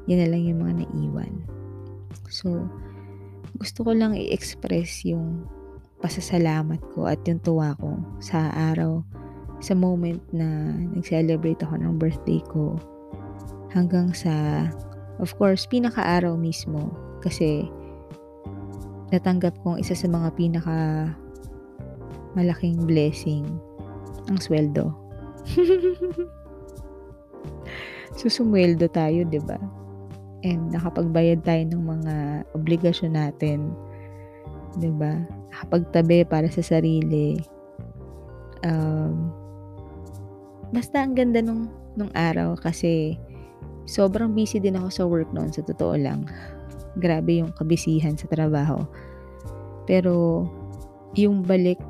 Yan 0.06 0.22
na 0.22 0.30
lang 0.30 0.46
yung 0.46 0.62
mga 0.62 0.86
naiwan. 0.86 1.34
So, 2.30 2.70
gusto 3.58 3.82
ko 3.82 3.90
lang 3.98 4.14
i-express 4.14 5.02
yung 5.10 5.42
pasasalamat 6.00 6.80
ko 6.96 7.06
at 7.06 7.20
yung 7.28 7.40
tuwa 7.44 7.76
ko 7.76 8.00
sa 8.18 8.48
araw, 8.72 9.04
sa 9.60 9.76
moment 9.76 10.20
na 10.32 10.72
nag-celebrate 10.96 11.60
ako 11.60 11.76
ng 11.76 12.00
birthday 12.00 12.40
ko 12.48 12.80
hanggang 13.70 14.10
sa, 14.16 14.66
of 15.20 15.30
course, 15.36 15.68
pinaka-araw 15.68 16.34
mismo 16.34 16.90
kasi 17.20 17.68
natanggap 19.12 19.52
kong 19.60 19.78
isa 19.78 19.92
sa 19.92 20.08
mga 20.08 20.32
pinaka 20.34 21.12
malaking 22.32 22.80
blessing 22.88 23.44
ang 24.30 24.38
sweldo. 24.38 24.94
Susumweldo 28.20 28.86
tayo, 28.92 29.26
'di 29.26 29.40
ba? 29.42 29.58
And 30.46 30.72
nakapagbayad 30.72 31.42
tayo 31.44 31.62
ng 31.68 31.82
mga 31.84 32.14
obligasyon 32.54 33.12
natin. 33.18 33.74
ba? 34.96 35.20
Nakapagtabi 35.50 36.26
para 36.26 36.46
sa 36.48 36.62
sarili. 36.62 37.38
Um, 38.62 39.34
basta 40.70 41.02
ang 41.02 41.18
ganda 41.18 41.42
nung 41.42 41.70
nung 41.98 42.12
araw 42.14 42.54
kasi 42.54 43.18
sobrang 43.90 44.30
busy 44.30 44.62
din 44.62 44.78
ako 44.78 44.88
sa 44.88 45.04
work 45.06 45.30
noon 45.34 45.50
sa 45.50 45.66
totoo 45.66 45.98
lang. 45.98 46.26
Grabe 46.98 47.42
yung 47.42 47.50
kabisihan 47.54 48.14
sa 48.14 48.30
trabaho. 48.30 48.86
Pero 49.90 50.46
yung 51.18 51.42
balik 51.42 51.82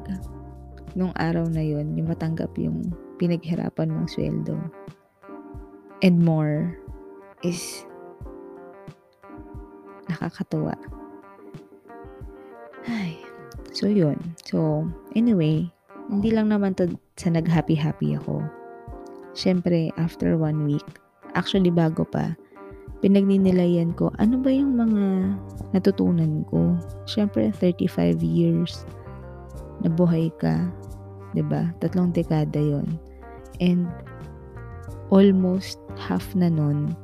nung 0.97 1.13
araw 1.21 1.47
na 1.47 1.61
yon, 1.61 1.93
yung 1.95 2.09
matanggap 2.09 2.51
yung 2.57 2.89
pinaghirapan 3.21 3.93
mong 3.93 4.09
sweldo 4.09 4.57
and 6.01 6.17
more 6.25 6.73
is 7.45 7.85
nakakatuwa. 10.09 10.75
Ay, 12.89 13.21
so 13.71 13.87
yun. 13.87 14.19
So, 14.47 14.87
anyway, 15.15 15.71
hindi 16.11 16.31
lang 16.35 16.51
naman 16.51 16.75
to 16.79 16.91
sa 17.17 17.31
nag-happy-happy 17.31 18.19
ako. 18.19 18.43
Siyempre, 19.33 19.95
after 19.95 20.35
one 20.35 20.67
week, 20.67 20.87
actually 21.39 21.71
bago 21.71 22.03
pa, 22.03 22.35
pinagninilayan 23.01 23.95
ko, 23.95 24.11
ano 24.19 24.37
ba 24.43 24.51
yung 24.51 24.75
mga 24.75 25.05
natutunan 25.73 26.43
ko? 26.51 26.75
Siyempre, 27.07 27.55
35 27.55 28.21
years 28.27 28.83
na 29.81 29.89
buhay 29.89 30.29
ka, 30.43 30.69
ba? 31.47 31.71
Tatlong 31.79 32.11
dekada 32.11 32.59
'yon. 32.59 32.99
And 33.63 33.87
almost 35.15 35.79
half 35.95 36.27
na 36.35 36.51
nun, 36.51 36.99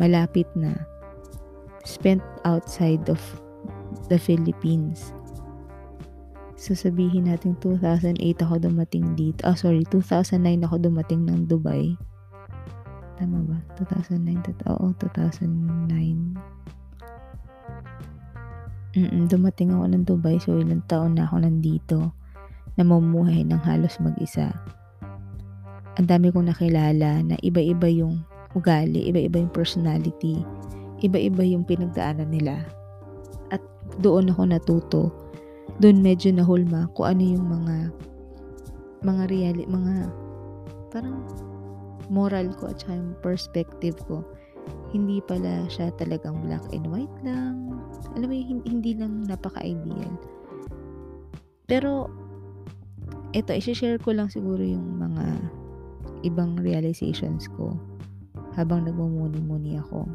malapit 0.00 0.48
na, 0.56 0.72
spent 1.84 2.24
outside 2.48 3.12
of 3.12 3.20
the 4.08 4.16
Philippines. 4.16 5.12
So, 6.56 6.72
sabihin 6.72 7.28
natin 7.28 7.52
2008 7.60 8.16
ako 8.40 8.64
dumating 8.64 9.12
dito. 9.12 9.44
Ah, 9.44 9.52
oh, 9.52 9.58
sorry, 9.60 9.84
2009 9.92 10.64
ako 10.64 10.76
dumating 10.80 11.28
ng 11.28 11.44
Dubai. 11.44 11.92
Tama 13.20 13.44
ba? 13.44 13.60
2009. 13.76 14.64
Oo, 14.72 14.96
2009. 14.96 16.56
Mm, 18.96 19.28
dumating 19.28 19.76
ako 19.76 19.84
ng 19.92 20.04
Dubai, 20.08 20.40
so 20.40 20.56
ilang 20.56 20.80
taon 20.88 21.20
na 21.20 21.28
ako 21.28 21.44
nandito. 21.44 22.16
Namumuhay 22.80 23.44
ng 23.44 23.60
halos 23.60 24.00
mag-isa. 24.00 24.56
Ang 26.00 26.08
dami 26.08 26.32
kong 26.32 26.48
nakilala 26.48 27.20
na 27.20 27.36
iba-iba 27.44 27.88
yung 27.92 28.24
ugali, 28.56 29.12
iba-iba 29.12 29.44
yung 29.44 29.52
personality, 29.52 30.40
iba-iba 31.04 31.44
yung 31.44 31.68
pinagdaanan 31.68 32.32
nila. 32.32 32.64
At 33.52 33.60
doon 34.00 34.32
ako 34.32 34.42
natuto. 34.48 35.02
Doon 35.82 36.00
medyo 36.00 36.32
nahulma 36.32 36.88
kung 36.96 37.06
ano 37.12 37.22
yung 37.22 37.46
mga 37.46 37.76
mga 39.04 39.22
reali, 39.28 39.62
mga 39.68 40.08
parang 40.88 41.20
moral 42.08 42.48
ko 42.56 42.72
at 42.72 42.80
yung 42.88 43.12
perspective 43.20 43.98
ko 44.08 44.24
hindi 44.94 45.20
pala 45.22 45.66
siya 45.66 45.90
talagang 45.98 46.40
black 46.46 46.62
and 46.72 46.86
white 46.88 47.12
lang. 47.22 47.70
Alam 48.14 48.28
mo, 48.30 48.34
hindi 48.64 48.96
lang 48.96 49.26
napaka-ideal. 49.26 50.14
Pero, 51.66 52.08
ito, 53.34 53.50
isi-share 53.50 53.98
ko 53.98 54.14
lang 54.14 54.30
siguro 54.30 54.62
yung 54.62 55.02
mga 55.02 55.26
ibang 56.24 56.56
realizations 56.62 57.50
ko 57.58 57.74
habang 58.54 58.86
nagmumuni-muni 58.88 59.76
ako. 59.76 60.06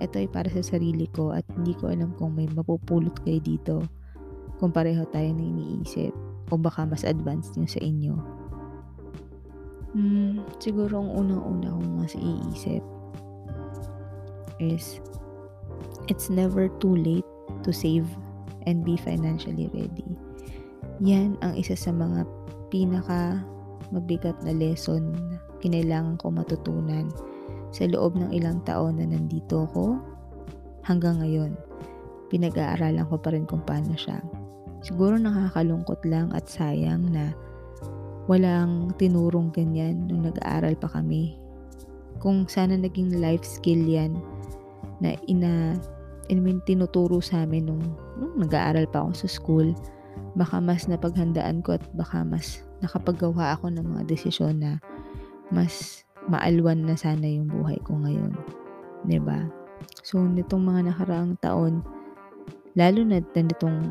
Ito 0.00 0.24
ay 0.24 0.28
para 0.32 0.48
sa 0.50 0.64
sarili 0.64 1.06
ko 1.12 1.36
at 1.36 1.44
hindi 1.54 1.76
ko 1.76 1.92
alam 1.92 2.16
kung 2.16 2.34
may 2.34 2.48
mapupulot 2.50 3.14
kayo 3.22 3.38
dito 3.38 3.76
kung 4.60 4.70
pareho 4.70 5.08
tayo 5.08 5.32
na 5.32 5.40
iniisip 5.40 6.12
o 6.52 6.60
baka 6.60 6.84
mas 6.84 7.08
advanced 7.08 7.56
yung 7.56 7.70
sa 7.70 7.80
inyo. 7.80 8.14
Hmm, 9.90 10.46
siguro 10.62 11.02
ang 11.02 11.10
unang-una 11.10 11.74
kong 11.74 11.92
mas 11.98 12.14
iisip 12.14 12.84
is 14.62 15.02
it's 16.06 16.30
never 16.30 16.70
too 16.78 16.94
late 16.94 17.26
to 17.66 17.74
save 17.74 18.06
and 18.68 18.84
be 18.86 18.94
financially 18.94 19.66
ready. 19.72 20.06
Yan 21.00 21.40
ang 21.40 21.56
isa 21.56 21.74
sa 21.74 21.90
mga 21.90 22.28
pinaka 22.70 23.40
mabigat 23.90 24.36
na 24.46 24.54
lesson 24.54 25.10
na 25.16 25.40
kinailangan 25.64 26.20
ko 26.20 26.30
matutunan 26.30 27.10
sa 27.74 27.88
loob 27.90 28.14
ng 28.14 28.30
ilang 28.30 28.62
taon 28.62 29.00
na 29.00 29.08
nandito 29.08 29.66
ako 29.66 29.98
hanggang 30.86 31.18
ngayon. 31.18 31.58
Pinag-aaralan 32.30 33.06
ko 33.10 33.18
pa 33.18 33.34
rin 33.34 33.42
kung 33.42 33.66
paano 33.66 33.98
siya. 33.98 34.22
Siguro 34.80 35.20
nakakalungkot 35.20 36.00
lang 36.08 36.32
at 36.32 36.48
sayang 36.48 37.12
na 37.12 37.36
walang 38.30 38.94
tinurong 38.96 39.52
ganyan 39.52 40.08
nung 40.08 40.24
nag-aaral 40.24 40.76
pa 40.78 40.88
kami. 40.88 41.36
Kung 42.20 42.44
sana 42.48 42.76
naging 42.76 43.20
life 43.20 43.44
skill 43.44 43.80
yan 43.80 44.20
na 45.00 45.16
ina 45.28 45.76
I 46.30 46.38
mean, 46.38 46.62
tinuturo 46.62 47.18
sa 47.18 47.42
amin 47.42 47.66
nung, 47.66 47.82
nung 48.14 48.38
nag-aaral 48.38 48.86
pa 48.86 49.02
ako 49.02 49.26
sa 49.26 49.28
school, 49.28 49.74
baka 50.38 50.62
mas 50.62 50.86
napaghandaan 50.86 51.58
ko 51.66 51.74
at 51.74 51.82
baka 51.98 52.22
mas 52.22 52.62
nakapaggawa 52.78 53.58
ako 53.58 53.74
ng 53.74 53.82
mga 53.82 54.02
desisyon 54.06 54.62
na 54.62 54.78
mas 55.50 56.06
maalwan 56.30 56.86
na 56.86 56.94
sana 56.94 57.26
yung 57.26 57.50
buhay 57.50 57.82
ko 57.82 57.98
ngayon. 57.98 58.30
ba? 58.30 59.10
Diba? 59.10 59.40
So, 60.06 60.22
nitong 60.22 60.62
mga 60.62 60.94
nakaraang 60.94 61.34
taon, 61.42 61.82
lalo 62.78 63.00
na 63.02 63.18
nitong 63.18 63.90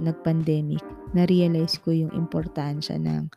nag-pandemic, 0.00 0.82
na-realize 1.16 1.80
ko 1.80 1.92
yung 1.92 2.12
importansya 2.12 3.00
ng 3.00 3.30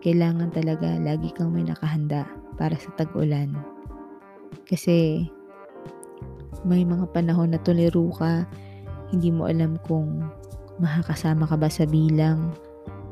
kailangan 0.00 0.54
talaga 0.54 0.94
lagi 1.02 1.34
kang 1.34 1.50
may 1.50 1.66
nakahanda 1.66 2.24
para 2.54 2.78
sa 2.78 2.90
tag-ulan. 2.94 3.52
Kasi 4.64 5.26
may 6.64 6.82
mga 6.86 7.10
panahon 7.10 7.54
na 7.54 7.60
tuliro 7.60 8.08
ka, 8.14 8.46
hindi 9.10 9.32
mo 9.32 9.48
alam 9.48 9.80
kung 9.86 10.22
makakasama 10.78 11.48
ka 11.48 11.56
ba 11.58 11.70
sa 11.70 11.84
bilang 11.88 12.54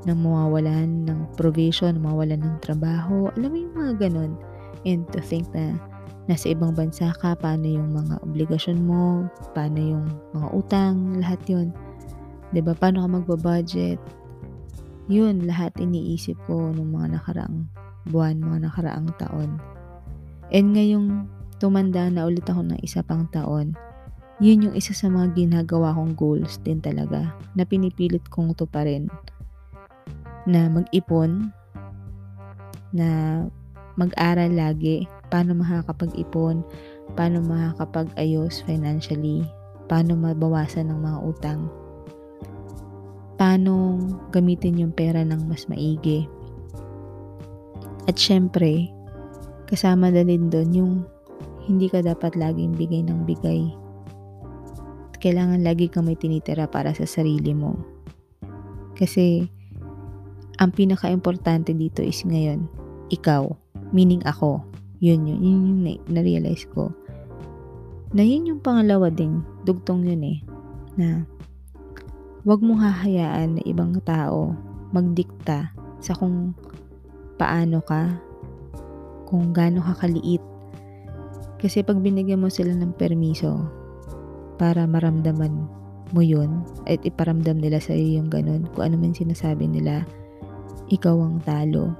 ng 0.06 0.18
mawawalan 0.22 1.09
ng 1.09 1.20
provision, 1.35 1.98
mawawalan 1.98 2.38
ng 2.38 2.56
trabaho. 2.62 3.26
Alam 3.35 3.50
mo 3.50 3.56
yung 3.59 3.74
mga 3.74 3.92
ganun. 4.06 4.32
And 4.87 5.02
to 5.11 5.18
think 5.18 5.50
na 5.50 5.74
nasa 6.30 6.54
ibang 6.54 6.78
bansa 6.78 7.11
ka, 7.18 7.35
paano 7.35 7.66
yung 7.66 7.90
mga 7.90 8.22
obligasyon 8.22 8.87
mo, 8.87 9.26
paano 9.50 9.78
yung 9.78 10.06
mga 10.30 10.48
utang, 10.54 11.18
lahat 11.18 11.42
yun. 12.52 12.64
ba? 12.66 12.74
Paano 12.76 13.02
ka 13.02 13.09
magbabudget? 13.09 14.00
Yun, 15.06 15.46
lahat 15.46 15.74
iniisip 15.78 16.35
ko 16.50 16.74
nung 16.74 16.94
mga 16.94 17.18
nakaraang 17.18 17.70
buwan, 18.11 18.42
mga 18.42 18.59
nakaraang 18.70 19.11
taon. 19.18 19.59
And 20.50 20.74
ngayong 20.74 21.30
tumanda 21.59 22.11
na 22.11 22.26
ulit 22.26 22.46
ako 22.46 22.66
ng 22.70 22.80
isa 22.82 23.02
pang 23.06 23.26
taon, 23.30 23.74
yun 24.37 24.68
yung 24.68 24.76
isa 24.76 24.92
sa 24.92 25.09
mga 25.09 25.32
ginagawa 25.32 25.96
kong 25.96 26.12
goals 26.12 26.61
din 26.61 26.76
talaga 26.85 27.32
na 27.56 27.64
pinipilit 27.64 28.20
kong 28.28 28.52
to 28.52 28.68
pa 28.68 28.85
rin 28.85 29.09
na 30.44 30.68
mag-ipon 30.68 31.48
na 32.92 33.40
mag-aral 33.96 34.52
lagi 34.52 35.09
paano 35.32 35.56
makakapag-ipon 35.56 36.61
paano 37.16 37.40
makakapag-ayos 37.48 38.61
financially 38.68 39.42
paano 39.88 40.12
mabawasan 40.14 40.92
ng 40.92 41.00
mga 41.00 41.18
utang 41.24 41.61
paano 43.37 44.01
gamitin 44.33 44.81
yung 44.81 44.92
pera 44.92 45.20
ng 45.25 45.44
mas 45.49 45.68
maigi 45.68 46.25
at 48.09 48.16
syempre 48.16 48.90
kasama 49.66 50.09
na 50.09 50.22
din 50.22 50.49
doon 50.49 50.70
yung 50.72 50.92
hindi 51.66 51.90
ka 51.90 52.01
dapat 52.01 52.38
laging 52.38 52.79
bigay 52.79 53.03
ng 53.03 53.27
bigay. 53.27 53.66
Kailangan 55.18 55.66
lagi 55.66 55.90
kang 55.90 56.07
may 56.07 56.14
tinitira 56.14 56.70
para 56.70 56.94
sa 56.94 57.03
sarili 57.03 57.51
mo. 57.51 57.75
Kasi, 58.94 59.42
ang 60.62 60.70
pinaka-importante 60.70 61.75
dito 61.75 62.01
is 62.01 62.22
ngayon, 62.22 62.70
ikaw, 63.11 63.51
meaning 63.90 64.22
ako. 64.22 64.62
Yun 65.03 65.27
yun, 65.27 65.40
yun 65.42 65.61
yung 65.66 65.81
na-realize 66.09 66.64
ko. 66.70 66.94
Na 68.14 68.22
yun 68.22 68.46
yung 68.46 68.61
pangalawa 68.62 69.11
din, 69.11 69.42
dugtong 69.66 70.07
yun 70.07 70.22
eh, 70.22 70.38
na 70.94 71.27
wag 72.46 72.62
mong 72.62 72.78
hahayaan 72.78 73.59
na 73.59 73.62
ibang 73.66 73.98
tao 74.06 74.54
magdikta 74.94 75.74
sa 75.98 76.14
kung 76.14 76.54
paano 77.42 77.82
ka, 77.82 78.22
kung 79.26 79.50
gaano 79.50 79.82
ka 79.82 80.06
kaliit. 80.06 80.38
Kasi 81.59 81.82
pag 81.82 81.98
binigyan 81.98 82.38
mo 82.38 82.46
sila 82.46 82.70
ng 82.70 82.94
permiso 82.94 83.66
para 84.62 84.87
maramdaman 84.87 85.66
mo 86.14 86.22
yun 86.22 86.62
at 86.87 87.02
iparamdam 87.02 87.59
nila 87.59 87.82
sa 87.82 87.98
iyo 87.98 88.22
yung 88.22 88.30
ganun, 88.30 88.62
kung 88.78 88.94
ano 88.94 88.96
man 89.02 89.11
sinasabi 89.11 89.66
nila, 89.66 90.06
ikaw 90.87 91.18
ang 91.18 91.42
talo. 91.42 91.98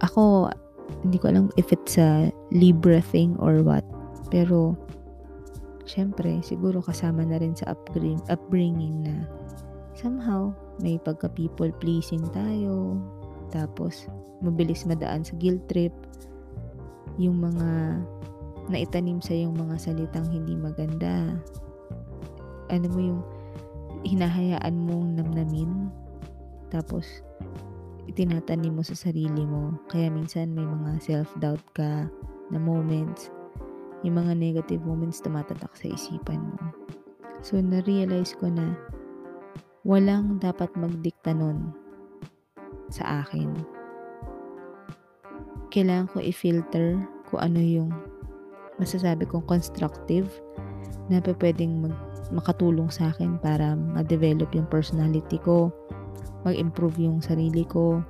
Ako, 0.00 0.48
hindi 1.04 1.20
ko 1.20 1.28
alam 1.28 1.52
if 1.60 1.68
it's 1.68 2.00
a 2.00 2.32
Libra 2.48 3.04
thing 3.04 3.36
or 3.36 3.60
what. 3.60 3.84
Pero, 4.32 4.72
syempre, 5.88 6.44
siguro 6.44 6.84
kasama 6.84 7.24
na 7.24 7.40
rin 7.40 7.56
sa 7.56 7.72
upbring, 7.72 8.20
upbringing 8.28 9.08
na 9.08 9.24
somehow, 9.96 10.54
may 10.78 11.00
pagka 11.00 11.26
people 11.32 11.72
pleasing 11.82 12.22
tayo. 12.30 13.00
Tapos, 13.50 14.06
mabilis 14.44 14.86
madaan 14.86 15.24
sa 15.24 15.34
guilt 15.40 15.64
trip. 15.66 15.90
Yung 17.18 17.42
mga 17.42 17.98
naitanim 18.68 19.18
sa 19.18 19.34
yung 19.34 19.56
mga 19.56 19.80
salitang 19.80 20.28
hindi 20.28 20.54
maganda. 20.54 21.34
Ano 22.68 22.86
mo 22.92 23.00
yung 23.00 23.20
hinahayaan 24.06 24.76
mong 24.86 25.18
namnamin. 25.18 25.90
Tapos, 26.68 27.24
itinatanim 28.06 28.76
mo 28.76 28.84
sa 28.84 28.94
sarili 28.94 29.42
mo. 29.42 29.74
Kaya 29.90 30.12
minsan 30.12 30.52
may 30.52 30.68
mga 30.68 31.00
self-doubt 31.00 31.64
ka 31.74 32.06
na 32.52 32.58
moments. 32.60 33.32
Yung 34.06 34.18
mga 34.18 34.32
negative 34.38 34.82
moments 34.82 35.18
tumatatak 35.22 35.70
sa 35.74 35.86
isipan 35.90 36.54
mo. 36.54 36.62
So, 37.42 37.58
na-realize 37.58 38.34
ko 38.38 38.50
na 38.50 38.74
walang 39.86 40.42
dapat 40.42 40.70
magdikta 40.74 41.34
nun 41.34 41.70
sa 42.90 43.26
akin. 43.26 43.54
Kailangan 45.68 46.10
ko 46.10 46.18
i-filter 46.24 46.98
kung 47.28 47.40
ano 47.44 47.60
yung 47.60 47.90
masasabi 48.80 49.28
kong 49.28 49.44
constructive 49.46 50.26
na 51.12 51.20
pwedeng 51.20 51.88
mag, 51.88 51.94
makatulong 52.32 52.88
sa 52.88 53.12
akin 53.12 53.40
para 53.40 53.76
ma-develop 53.76 54.52
yung 54.52 54.68
personality 54.68 55.40
ko 55.40 55.72
mag-improve 56.48 56.96
yung 57.04 57.20
sarili 57.20 57.68
ko. 57.68 58.00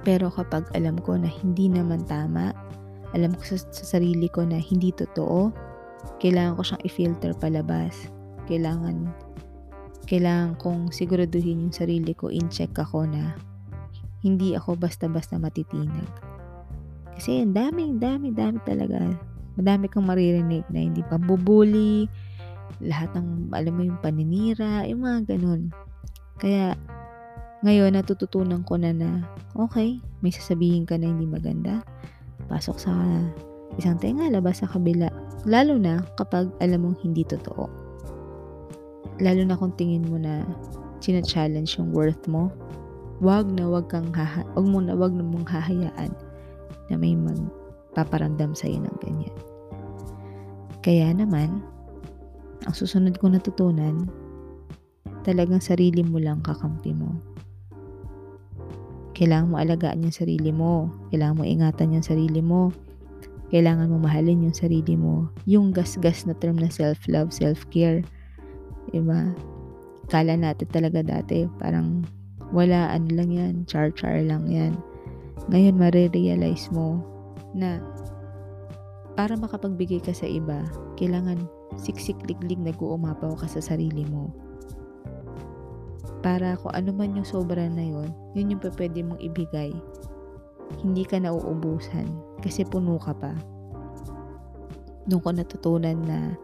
Pero 0.00 0.32
kapag 0.32 0.64
alam 0.72 0.96
ko 1.02 1.20
na 1.20 1.28
hindi 1.28 1.68
naman 1.68 2.08
tama, 2.08 2.55
alam 3.16 3.32
ko 3.32 3.42
sa, 3.42 3.56
sa 3.72 3.96
sarili 3.96 4.28
ko 4.28 4.44
na 4.44 4.60
hindi 4.60 4.92
totoo, 4.92 5.48
kailangan 6.20 6.60
ko 6.60 6.62
siyang 6.62 6.84
i-filter 6.84 7.32
palabas. 7.40 8.12
Kailangan, 8.44 9.08
kailangan 10.04 10.60
kong 10.60 10.92
siguraduhin 10.92 11.66
yung 11.66 11.74
sarili 11.74 12.12
ko, 12.12 12.28
in-check 12.28 12.76
ako 12.76 13.08
na 13.08 13.32
hindi 14.20 14.52
ako 14.52 14.76
basta-basta 14.76 15.40
matitinag. 15.40 16.06
Kasi 17.16 17.40
ang 17.40 17.56
dami, 17.56 17.96
dami, 17.96 18.36
dami 18.36 18.60
talaga. 18.68 19.00
Madami 19.56 19.88
kang 19.88 20.04
maririnig 20.04 20.68
na 20.68 20.84
hindi 20.84 21.00
pa 21.00 21.16
bubuli, 21.16 22.04
lahat 22.84 23.16
ng, 23.16 23.48
alam 23.56 23.72
mo 23.72 23.82
yung 23.88 24.00
paninira, 24.04 24.84
yung 24.84 25.00
mga 25.00 25.36
ganun. 25.36 25.72
Kaya, 26.36 26.76
ngayon 27.64 27.96
natututunan 27.96 28.60
ko 28.68 28.76
na 28.76 28.92
na, 28.92 29.24
okay, 29.56 29.96
may 30.20 30.28
sasabihin 30.28 30.84
ka 30.84 31.00
na 31.00 31.08
hindi 31.08 31.24
maganda. 31.24 31.80
Pasok 32.46 32.78
sa 32.78 32.92
isang 33.76 33.98
tenga, 33.98 34.30
labas 34.30 34.62
sa 34.62 34.70
kabila. 34.70 35.10
Lalo 35.46 35.78
na 35.78 36.02
kapag 36.18 36.50
alam 36.62 36.86
mong 36.86 36.98
hindi 37.02 37.26
totoo. 37.26 37.66
Lalo 39.22 39.42
na 39.42 39.56
kung 39.58 39.74
tingin 39.74 40.06
mo 40.06 40.18
na 40.20 40.46
china-challenge 41.00 41.78
yung 41.78 41.90
worth 41.90 42.26
mo, 42.30 42.52
wag 43.20 43.48
na 43.48 43.64
wag 43.64 43.88
kang 43.88 44.12
haha, 44.12 44.44
wag 44.54 44.66
mo 44.66 44.78
na 44.82 44.92
wag 44.92 45.14
na 45.14 45.24
mong 45.24 45.48
hahayaan 45.48 46.12
na 46.92 46.94
may 46.94 47.16
magpaparamdam 47.16 48.52
sa 48.52 48.68
iyo 48.68 48.84
ng 48.84 48.98
ganyan. 49.00 49.36
Kaya 50.84 51.10
naman, 51.10 51.64
ang 52.66 52.74
susunod 52.74 53.18
ko 53.18 53.30
natutunan, 53.30 54.06
talagang 55.26 55.58
sarili 55.58 56.06
mo 56.06 56.22
lang 56.22 56.38
kakampi 56.44 56.94
mo. 56.94 57.18
Kailangan 59.16 59.48
mo 59.48 59.56
alagaan 59.56 60.04
yung 60.04 60.12
sarili 60.12 60.52
mo. 60.52 60.92
Kailangan 61.08 61.40
mo 61.40 61.44
ingatan 61.48 61.96
yung 61.96 62.04
sarili 62.04 62.44
mo. 62.44 62.68
Kailangan 63.48 63.88
mo 63.88 63.96
mahalin 63.96 64.44
yung 64.44 64.52
sarili 64.52 64.92
mo. 64.92 65.32
Yung 65.48 65.72
gas-gas 65.72 66.28
na 66.28 66.36
term 66.36 66.60
na 66.60 66.68
self-love, 66.68 67.32
self-care. 67.32 68.04
Diba? 68.92 69.32
Kala 70.12 70.36
natin 70.36 70.68
talaga 70.68 71.00
dati, 71.00 71.48
parang 71.56 72.04
wala, 72.52 72.92
ano 72.92 73.08
lang 73.16 73.30
yan, 73.32 73.54
char-char 73.64 74.20
lang 74.20 74.52
yan. 74.52 74.76
Ngayon, 75.48 75.80
marirealize 75.80 76.68
mo 76.68 77.00
na 77.56 77.80
para 79.16 79.32
makapagbigay 79.32 80.04
ka 80.04 80.12
sa 80.12 80.28
iba, 80.28 80.60
kailangan 81.00 81.48
siksik-liglig 81.80 82.60
nag-uumapaw 82.60 83.32
ka 83.40 83.48
sa 83.48 83.64
sarili 83.64 84.04
mo 84.06 84.28
para 86.20 86.56
kung 86.60 86.72
ano 86.72 86.90
man 86.92 87.16
yung 87.16 87.28
sobra 87.28 87.68
na 87.68 87.84
yon 87.84 88.10
yun 88.32 88.52
yung 88.56 88.62
pwede 88.62 89.00
mong 89.04 89.20
ibigay. 89.20 89.72
Hindi 90.82 91.06
ka 91.06 91.22
nauubusan 91.22 92.08
kasi 92.42 92.66
puno 92.66 92.98
ka 92.98 93.14
pa. 93.14 93.32
Doon 95.06 95.22
ko 95.22 95.30
natutunan 95.30 95.98
na 96.02 96.34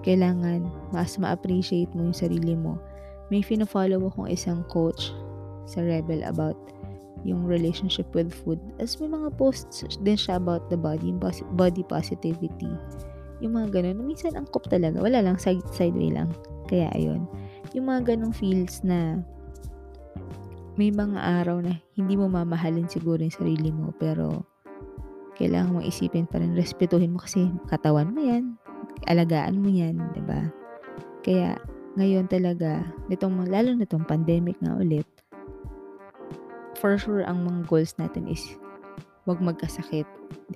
kailangan 0.00 0.64
mas 0.96 1.20
ma-appreciate 1.20 1.92
mo 1.92 2.08
yung 2.08 2.16
sarili 2.16 2.56
mo. 2.56 2.80
May 3.28 3.44
fina-follow 3.44 4.00
akong 4.10 4.32
isang 4.32 4.64
coach 4.72 5.12
sa 5.68 5.84
Rebel 5.84 6.24
about 6.24 6.56
yung 7.22 7.44
relationship 7.44 8.08
with 8.16 8.32
food. 8.32 8.58
As 8.80 8.96
may 8.96 9.12
mga 9.12 9.36
posts 9.36 9.84
din 10.00 10.16
siya 10.16 10.40
about 10.40 10.72
the 10.72 10.78
body, 10.80 11.12
yung 11.12 11.20
body 11.54 11.84
positivity. 11.84 12.72
Yung 13.44 13.60
mga 13.60 13.76
ganun. 13.76 14.08
Minsan 14.08 14.40
ang 14.40 14.48
kop 14.48 14.66
talaga. 14.72 15.04
Wala 15.04 15.20
lang, 15.20 15.36
side, 15.36 15.62
sideway 15.76 16.08
lang. 16.10 16.32
Kaya 16.64 16.88
ayun 16.96 17.28
yung 17.74 17.86
mga 17.86 18.14
ganong 18.14 18.34
feels 18.34 18.82
na 18.82 19.22
may 20.74 20.90
mga 20.90 21.18
araw 21.42 21.60
na 21.62 21.76
hindi 21.94 22.16
mo 22.16 22.26
mamahalin 22.26 22.88
siguro 22.88 23.20
yung 23.20 23.34
sarili 23.34 23.70
mo 23.70 23.94
pero 24.00 24.42
kailangan 25.38 25.76
mo 25.76 25.80
isipin 25.84 26.24
pa 26.26 26.40
rin 26.40 26.56
respetuhin 26.56 27.14
mo 27.14 27.22
kasi 27.22 27.48
katawan 27.70 28.10
mo 28.10 28.20
yan 28.20 28.56
alagaan 29.08 29.60
mo 29.60 29.68
yan 29.70 29.96
ba 29.96 30.08
diba? 30.16 30.40
kaya 31.20 31.50
ngayon 31.94 32.26
talaga 32.26 32.86
nitong 33.12 33.44
lalo 33.50 33.76
nitong 33.76 34.06
pandemic 34.06 34.56
nga 34.62 34.78
ulit 34.78 35.06
for 36.80 36.96
sure 36.96 37.22
ang 37.28 37.44
mga 37.44 37.68
goals 37.68 37.92
natin 38.00 38.24
is 38.26 38.56
wag 39.28 39.38
magkasakit 39.38 40.08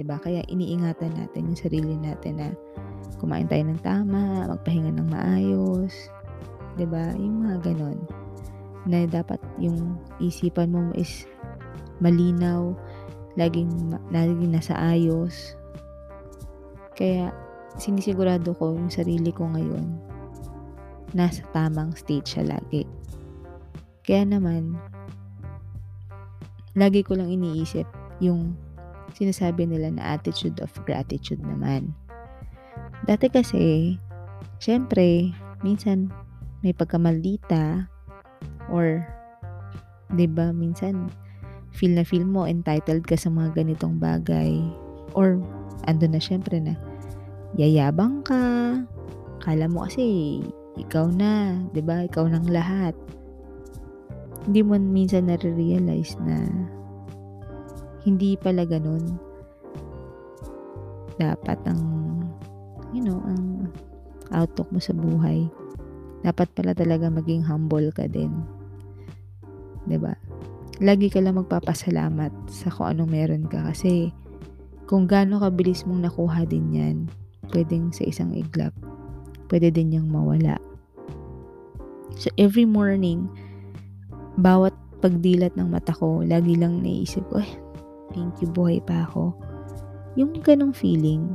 ba 0.09 0.19
kaya 0.19 0.43
iniingatan 0.51 1.15
natin 1.15 1.53
yung 1.53 1.61
sarili 1.61 1.95
natin 2.01 2.41
na 2.41 2.49
kumain 3.21 3.47
tayo 3.47 3.63
ng 3.67 3.81
tama 3.85 4.49
magpahinga 4.51 4.91
ng 4.91 5.09
maayos 5.13 5.93
'di 6.75 6.87
ba? 6.87 7.15
Yung 7.15 7.47
mga 7.47 7.73
ganon 7.73 7.99
na 8.85 9.09
dapat 9.09 9.41
yung 9.57 9.97
isipan 10.21 10.69
mo 10.75 10.93
is 10.93 11.25
malinaw, 12.05 12.77
laging 13.39 13.97
laging 14.13 14.53
nasa 14.53 14.77
ayos. 14.77 15.57
Kaya 16.95 17.35
sinisigurado 17.81 18.55
ko 18.55 18.77
yung 18.77 18.93
sarili 18.93 19.35
ko 19.35 19.51
ngayon 19.51 19.99
nasa 21.15 21.47
tamang 21.55 21.95
state 21.95 22.27
siya 22.27 22.59
lagi. 22.59 22.87
Kaya 24.03 24.27
naman 24.27 24.77
lagi 26.75 27.07
ko 27.07 27.15
lang 27.15 27.31
iniisip 27.31 27.87
yung 28.19 28.59
sinasabi 29.15 29.65
nila 29.65 29.95
na 29.95 30.19
attitude 30.19 30.59
of 30.59 30.75
gratitude 30.83 31.39
naman. 31.39 31.95
Dati 33.07 33.31
kasi, 33.31 33.95
syempre, 34.59 35.31
minsan 35.63 36.11
may 36.65 36.73
pagkamaldita 36.73 37.85
or 38.73 39.05
'di 40.17 40.25
ba 40.33 40.49
minsan 40.57 41.13
feel 41.77 41.93
na 41.93 42.09
feel 42.09 42.25
mo 42.25 42.49
entitled 42.49 43.05
ka 43.05 43.21
sa 43.21 43.29
mga 43.29 43.61
ganitong 43.61 44.01
bagay 44.01 44.65
or 45.13 45.37
ando 45.85 46.09
na 46.09 46.17
syempre 46.17 46.57
na 46.57 46.73
yayabang 47.61 48.25
ka 48.25 48.41
kala 49.45 49.69
mo 49.69 49.85
kasi 49.85 50.41
ikaw 50.81 51.05
na 51.13 51.61
'di 51.77 51.85
ba 51.85 52.09
ikaw 52.09 52.25
nang 52.25 52.49
lahat. 52.49 52.97
Hindi 54.45 54.61
mo 54.61 54.77
minsan 54.77 55.29
na-realize 55.29 56.21
na 56.21 56.45
hindi 58.05 58.37
pala 58.37 58.65
ganun. 58.65 59.21
Dapat 61.21 61.59
ang 61.69 61.83
you 62.97 63.05
know 63.05 63.21
ang 63.29 63.69
outlook 64.33 64.69
mo 64.73 64.81
sa 64.81 64.97
buhay 64.97 65.49
dapat 66.25 66.49
pala 66.57 66.73
talaga 66.73 67.13
maging 67.13 67.45
humble 67.45 67.93
ka 67.93 68.09
din. 68.09 68.33
'Di 69.85 70.01
ba? 70.01 70.17
Lagi 70.81 71.13
ka 71.13 71.21
lang 71.21 71.39
magpapasalamat 71.39 72.33
sa 72.51 72.73
kung 72.73 72.91
anong 72.91 73.13
meron 73.13 73.45
ka 73.47 73.71
kasi 73.71 74.11
kung 74.89 75.05
gaano 75.05 75.39
kabilis 75.39 75.85
mong 75.85 76.09
nakuha 76.09 76.49
din 76.49 76.73
'yan, 76.73 76.97
pwedeng 77.53 77.93
sa 77.93 78.09
isang 78.09 78.33
iglap, 78.33 78.73
pwede 79.53 79.69
din 79.69 79.93
niyang 79.93 80.09
mawala. 80.09 80.57
So, 82.17 82.31
every 82.39 82.65
morning, 82.65 83.27
bawat 84.39 84.73
pagdilat 85.03 85.59
ng 85.59 85.69
mata 85.69 85.93
ko, 85.93 86.23
lagi 86.25 86.57
lang 86.57 86.81
naisip 86.81 87.27
ko, 87.29 87.43
thank 88.15 88.39
you, 88.41 88.49
buhay 88.49 88.79
pa 88.81 89.05
ako. 89.05 89.35
Yung 90.15 90.31
ganong 90.41 90.73
feeling, 90.73 91.35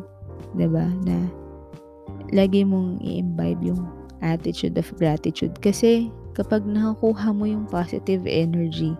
ba 0.55 0.65
diba, 0.65 0.85
na 1.03 1.27
lagi 2.31 2.63
mong 2.63 3.03
i-imbibe 3.03 3.75
yung 3.75 3.98
attitude 4.19 4.75
of 4.79 4.87
gratitude. 4.95 5.55
Kasi, 5.59 6.11
kapag 6.37 6.63
nakakuha 6.63 7.35
mo 7.35 7.43
yung 7.49 7.67
positive 7.67 8.23
energy 8.25 8.95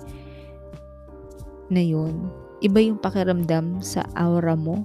na 1.71 1.79
yun, 1.83 2.27
iba 2.59 2.79
yung 2.83 2.99
pakiramdam 2.99 3.79
sa 3.79 4.03
aura 4.17 4.57
mo. 4.57 4.83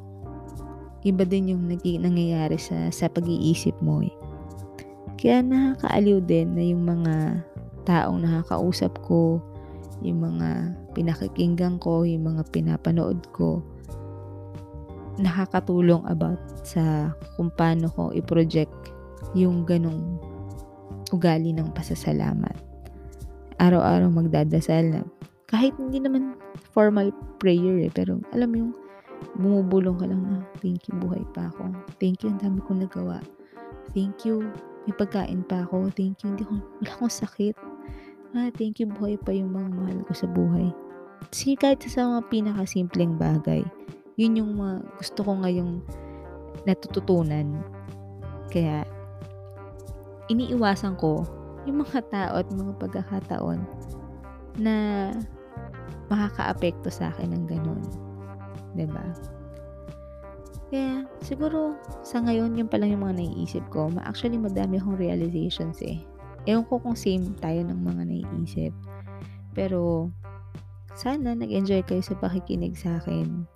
Iba 1.05 1.29
din 1.29 1.53
yung 1.53 1.69
nangyayari 2.01 2.57
sa, 2.57 2.89
sa 2.89 3.11
pag-iisip 3.13 3.77
mo 3.85 4.01
eh. 4.01 4.15
Kaya 5.21 5.45
nakakaaliw 5.45 6.19
din 6.25 6.57
na 6.57 6.65
yung 6.65 6.85
mga 6.85 7.45
taong 7.85 8.25
nakakausap 8.25 8.97
ko, 9.05 9.41
yung 10.01 10.25
mga 10.25 10.73
pinakikinggan 10.97 11.77
ko, 11.81 12.05
yung 12.09 12.29
mga 12.29 12.43
pinapanood 12.53 13.21
ko, 13.33 13.61
nakakatulong 15.21 16.03
about 16.11 16.41
sa 16.67 17.15
kung 17.37 17.53
paano 17.53 17.87
ko 17.93 18.11
i-project 18.11 18.94
yung 19.33 19.65
ganong 19.65 20.21
ugali 21.15 21.57
ng 21.57 21.73
pasasalamat. 21.73 22.55
Araw-araw 23.57 24.13
magdadasal 24.13 24.85
na 24.93 25.01
kahit 25.49 25.73
hindi 25.81 26.03
naman 26.03 26.37
formal 26.77 27.15
prayer 27.41 27.81
eh, 27.81 27.93
pero 27.93 28.21
alam 28.37 28.49
mo 28.53 28.57
yung 28.69 28.73
bumubulong 29.41 29.97
ka 29.97 30.07
lang 30.11 30.21
na 30.21 30.45
thank 30.61 30.85
you 30.91 30.95
buhay 31.01 31.25
pa 31.33 31.49
ako. 31.49 31.73
Thank 31.97 32.27
you 32.27 32.35
ang 32.35 32.43
dami 32.43 32.61
kong 32.67 32.85
nagawa. 32.85 33.25
Thank 33.97 34.29
you 34.29 34.45
may 34.85 34.93
pagkain 34.93 35.47
pa 35.49 35.65
ako. 35.65 35.89
Thank 35.97 36.21
you. 36.21 36.37
Hindi 36.37 36.45
ko, 36.45 36.61
wala 36.83 36.91
akong 36.93 37.15
sakit 37.15 37.57
ah, 38.35 38.51
thank 38.59 38.83
you 38.83 38.91
buhay 38.91 39.15
pa 39.15 39.31
yung 39.31 39.55
mga 39.55 39.69
mahal 39.79 39.99
ko 40.05 40.13
sa 40.13 40.27
buhay. 40.27 40.69
Kasi 41.31 41.55
kahit 41.55 41.81
sa 41.87 42.11
mga 42.11 42.23
pinakasimpleng 42.29 43.15
bagay, 43.15 43.63
yun 44.19 44.39
yung 44.39 44.59
mga 44.59 44.83
gusto 44.99 45.23
ko 45.23 45.33
ngayong 45.43 45.81
natututunan. 46.67 47.63
Kaya, 48.51 48.83
iniiwasan 50.29 50.97
ko 50.97 51.25
yung 51.65 51.85
mga 51.85 52.05
tao 52.13 52.35
at 52.41 52.49
mga 52.53 52.73
pagkakataon 52.81 53.61
na 54.61 55.11
makakaapekto 56.13 56.93
sa 56.93 57.11
akin 57.11 57.33
ng 57.33 57.45
ganun. 57.49 57.83
ba? 57.83 58.77
Diba? 58.77 59.05
Kaya, 60.75 61.07
siguro, 61.23 61.79
sa 62.03 62.19
ngayon, 62.19 62.59
yun 62.59 62.67
pa 62.67 62.81
lang 62.81 62.91
yung 62.91 63.05
mga 63.07 63.23
naiisip 63.23 63.63
ko. 63.71 63.93
Actually, 64.03 64.41
madami 64.41 64.81
akong 64.81 64.99
realizations 64.99 65.79
eh. 65.85 66.03
Ewan 66.51 66.67
ko 66.67 66.83
kung 66.83 66.99
same 66.99 67.33
tayo 67.39 67.63
ng 67.63 67.79
mga 67.79 68.03
naiisip. 68.11 68.73
Pero, 69.55 70.11
sana 70.99 71.39
nag-enjoy 71.39 71.87
kayo 71.87 72.03
sa 72.03 72.19
pakikinig 72.19 72.75
sa 72.75 72.99
akin. 72.99 73.47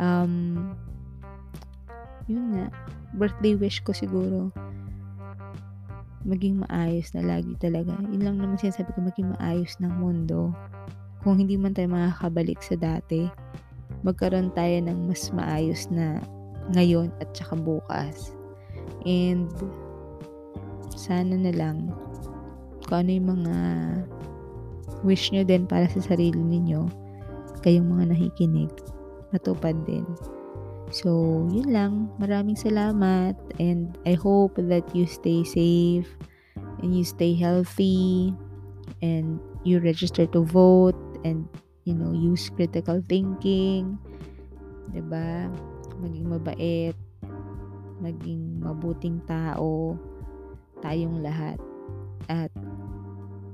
Um, 0.00 0.56
yun 2.24 2.56
nga, 2.56 2.72
birthday 3.20 3.58
wish 3.58 3.84
ko 3.84 3.92
siguro, 3.92 4.48
maging 6.24 6.60
maayos 6.64 7.12
na 7.16 7.24
lagi 7.24 7.56
talaga. 7.56 7.96
Yun 8.04 8.22
lang 8.22 8.36
naman 8.36 8.60
sinasabi 8.60 8.92
ko, 8.92 9.00
maging 9.04 9.32
maayos 9.38 9.76
ng 9.80 9.92
mundo. 9.96 10.52
Kung 11.24 11.40
hindi 11.40 11.56
man 11.56 11.72
tayo 11.72 11.92
makakabalik 11.92 12.60
sa 12.60 12.76
dati, 12.76 13.28
magkaroon 14.04 14.52
tayo 14.52 14.76
ng 14.84 15.08
mas 15.08 15.28
maayos 15.32 15.88
na 15.92 16.20
ngayon 16.76 17.12
at 17.20 17.32
saka 17.32 17.56
bukas. 17.56 18.32
And, 19.04 19.48
sana 20.96 21.36
na 21.36 21.52
lang 21.56 21.92
kung 22.84 23.06
ano 23.06 23.10
yung 23.16 23.28
mga 23.38 23.56
wish 25.06 25.32
nyo 25.32 25.46
din 25.46 25.64
para 25.64 25.88
sa 25.88 26.00
sarili 26.02 26.36
ninyo, 26.36 26.88
kayong 27.64 27.88
mga 27.88 28.12
nakikinig, 28.12 28.72
matupad 29.32 29.76
din. 29.84 30.04
So, 30.90 31.42
yun 31.54 31.70
lang. 31.70 31.92
Maraming 32.18 32.58
salamat 32.58 33.38
and 33.62 33.94
I 34.02 34.18
hope 34.18 34.58
that 34.58 34.90
you 34.90 35.06
stay 35.06 35.46
safe 35.46 36.10
and 36.82 36.90
you 36.90 37.06
stay 37.06 37.38
healthy 37.38 38.34
and 38.98 39.38
you 39.62 39.78
register 39.78 40.26
to 40.34 40.42
vote 40.42 40.98
and 41.22 41.46
you 41.84 41.94
know, 41.94 42.12
use 42.12 42.50
critical 42.52 43.00
thinking. 43.08 43.96
'Di 44.90 45.02
ba? 45.06 45.48
Maging 46.00 46.26
mabait, 46.28 46.96
maging 48.00 48.60
mabuting 48.60 49.22
tao 49.24 49.96
tayong 50.80 51.20
lahat. 51.22 51.56
At 52.28 52.52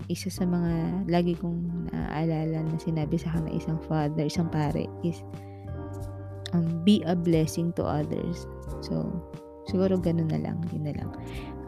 isa 0.07 0.31
sa 0.31 0.47
mga 0.47 1.07
lagi 1.11 1.35
kong 1.35 1.91
naaalala 1.91 2.63
na 2.63 2.79
sinabi 2.79 3.19
sa 3.19 3.35
akin 3.35 3.51
ng 3.51 3.55
isang 3.59 3.81
father, 3.85 4.27
isang 4.27 4.47
pare 4.51 4.87
is 5.03 5.19
um, 6.57 6.81
be 6.83 7.05
a 7.05 7.13
blessing 7.13 7.77
to 7.77 7.85
others. 7.85 8.49
So, 8.81 9.13
siguro 9.69 10.01
ganun 10.01 10.33
na 10.33 10.41
lang, 10.41 10.65
yun 10.73 10.89
na 10.89 10.95
lang. 10.97 11.11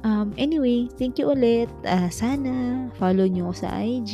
Um, 0.07 0.33
anyway, 0.41 0.89
thank 0.97 1.21
you 1.21 1.29
ulit. 1.29 1.69
Uh, 1.85 2.09
sana 2.09 2.87
follow 2.97 3.29
nyo 3.29 3.53
ako 3.53 3.69
sa 3.69 3.71
IG. 3.85 4.13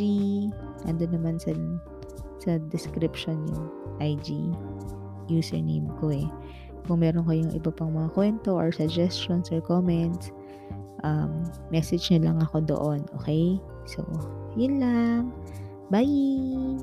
Ando 0.90 1.06
naman 1.06 1.38
sa 1.38 1.54
sa 2.42 2.58
description 2.68 3.38
yung 3.48 3.70
IG 4.02 4.52
username 5.28 5.88
ko 6.00 6.12
eh. 6.12 6.28
Kung 6.84 7.00
meron 7.00 7.24
kayong 7.24 7.56
iba 7.56 7.72
pang 7.72 7.96
mga 7.96 8.12
kwento 8.12 8.52
or 8.52 8.68
suggestions 8.68 9.48
or 9.48 9.64
comments, 9.64 10.28
um, 11.00 11.48
message 11.72 12.12
nyo 12.12 12.28
lang 12.28 12.38
ako 12.44 12.60
doon, 12.60 13.00
okay? 13.16 13.56
So, 13.88 14.04
yun 14.52 14.84
lang. 14.84 15.32
Bye! 15.88 16.80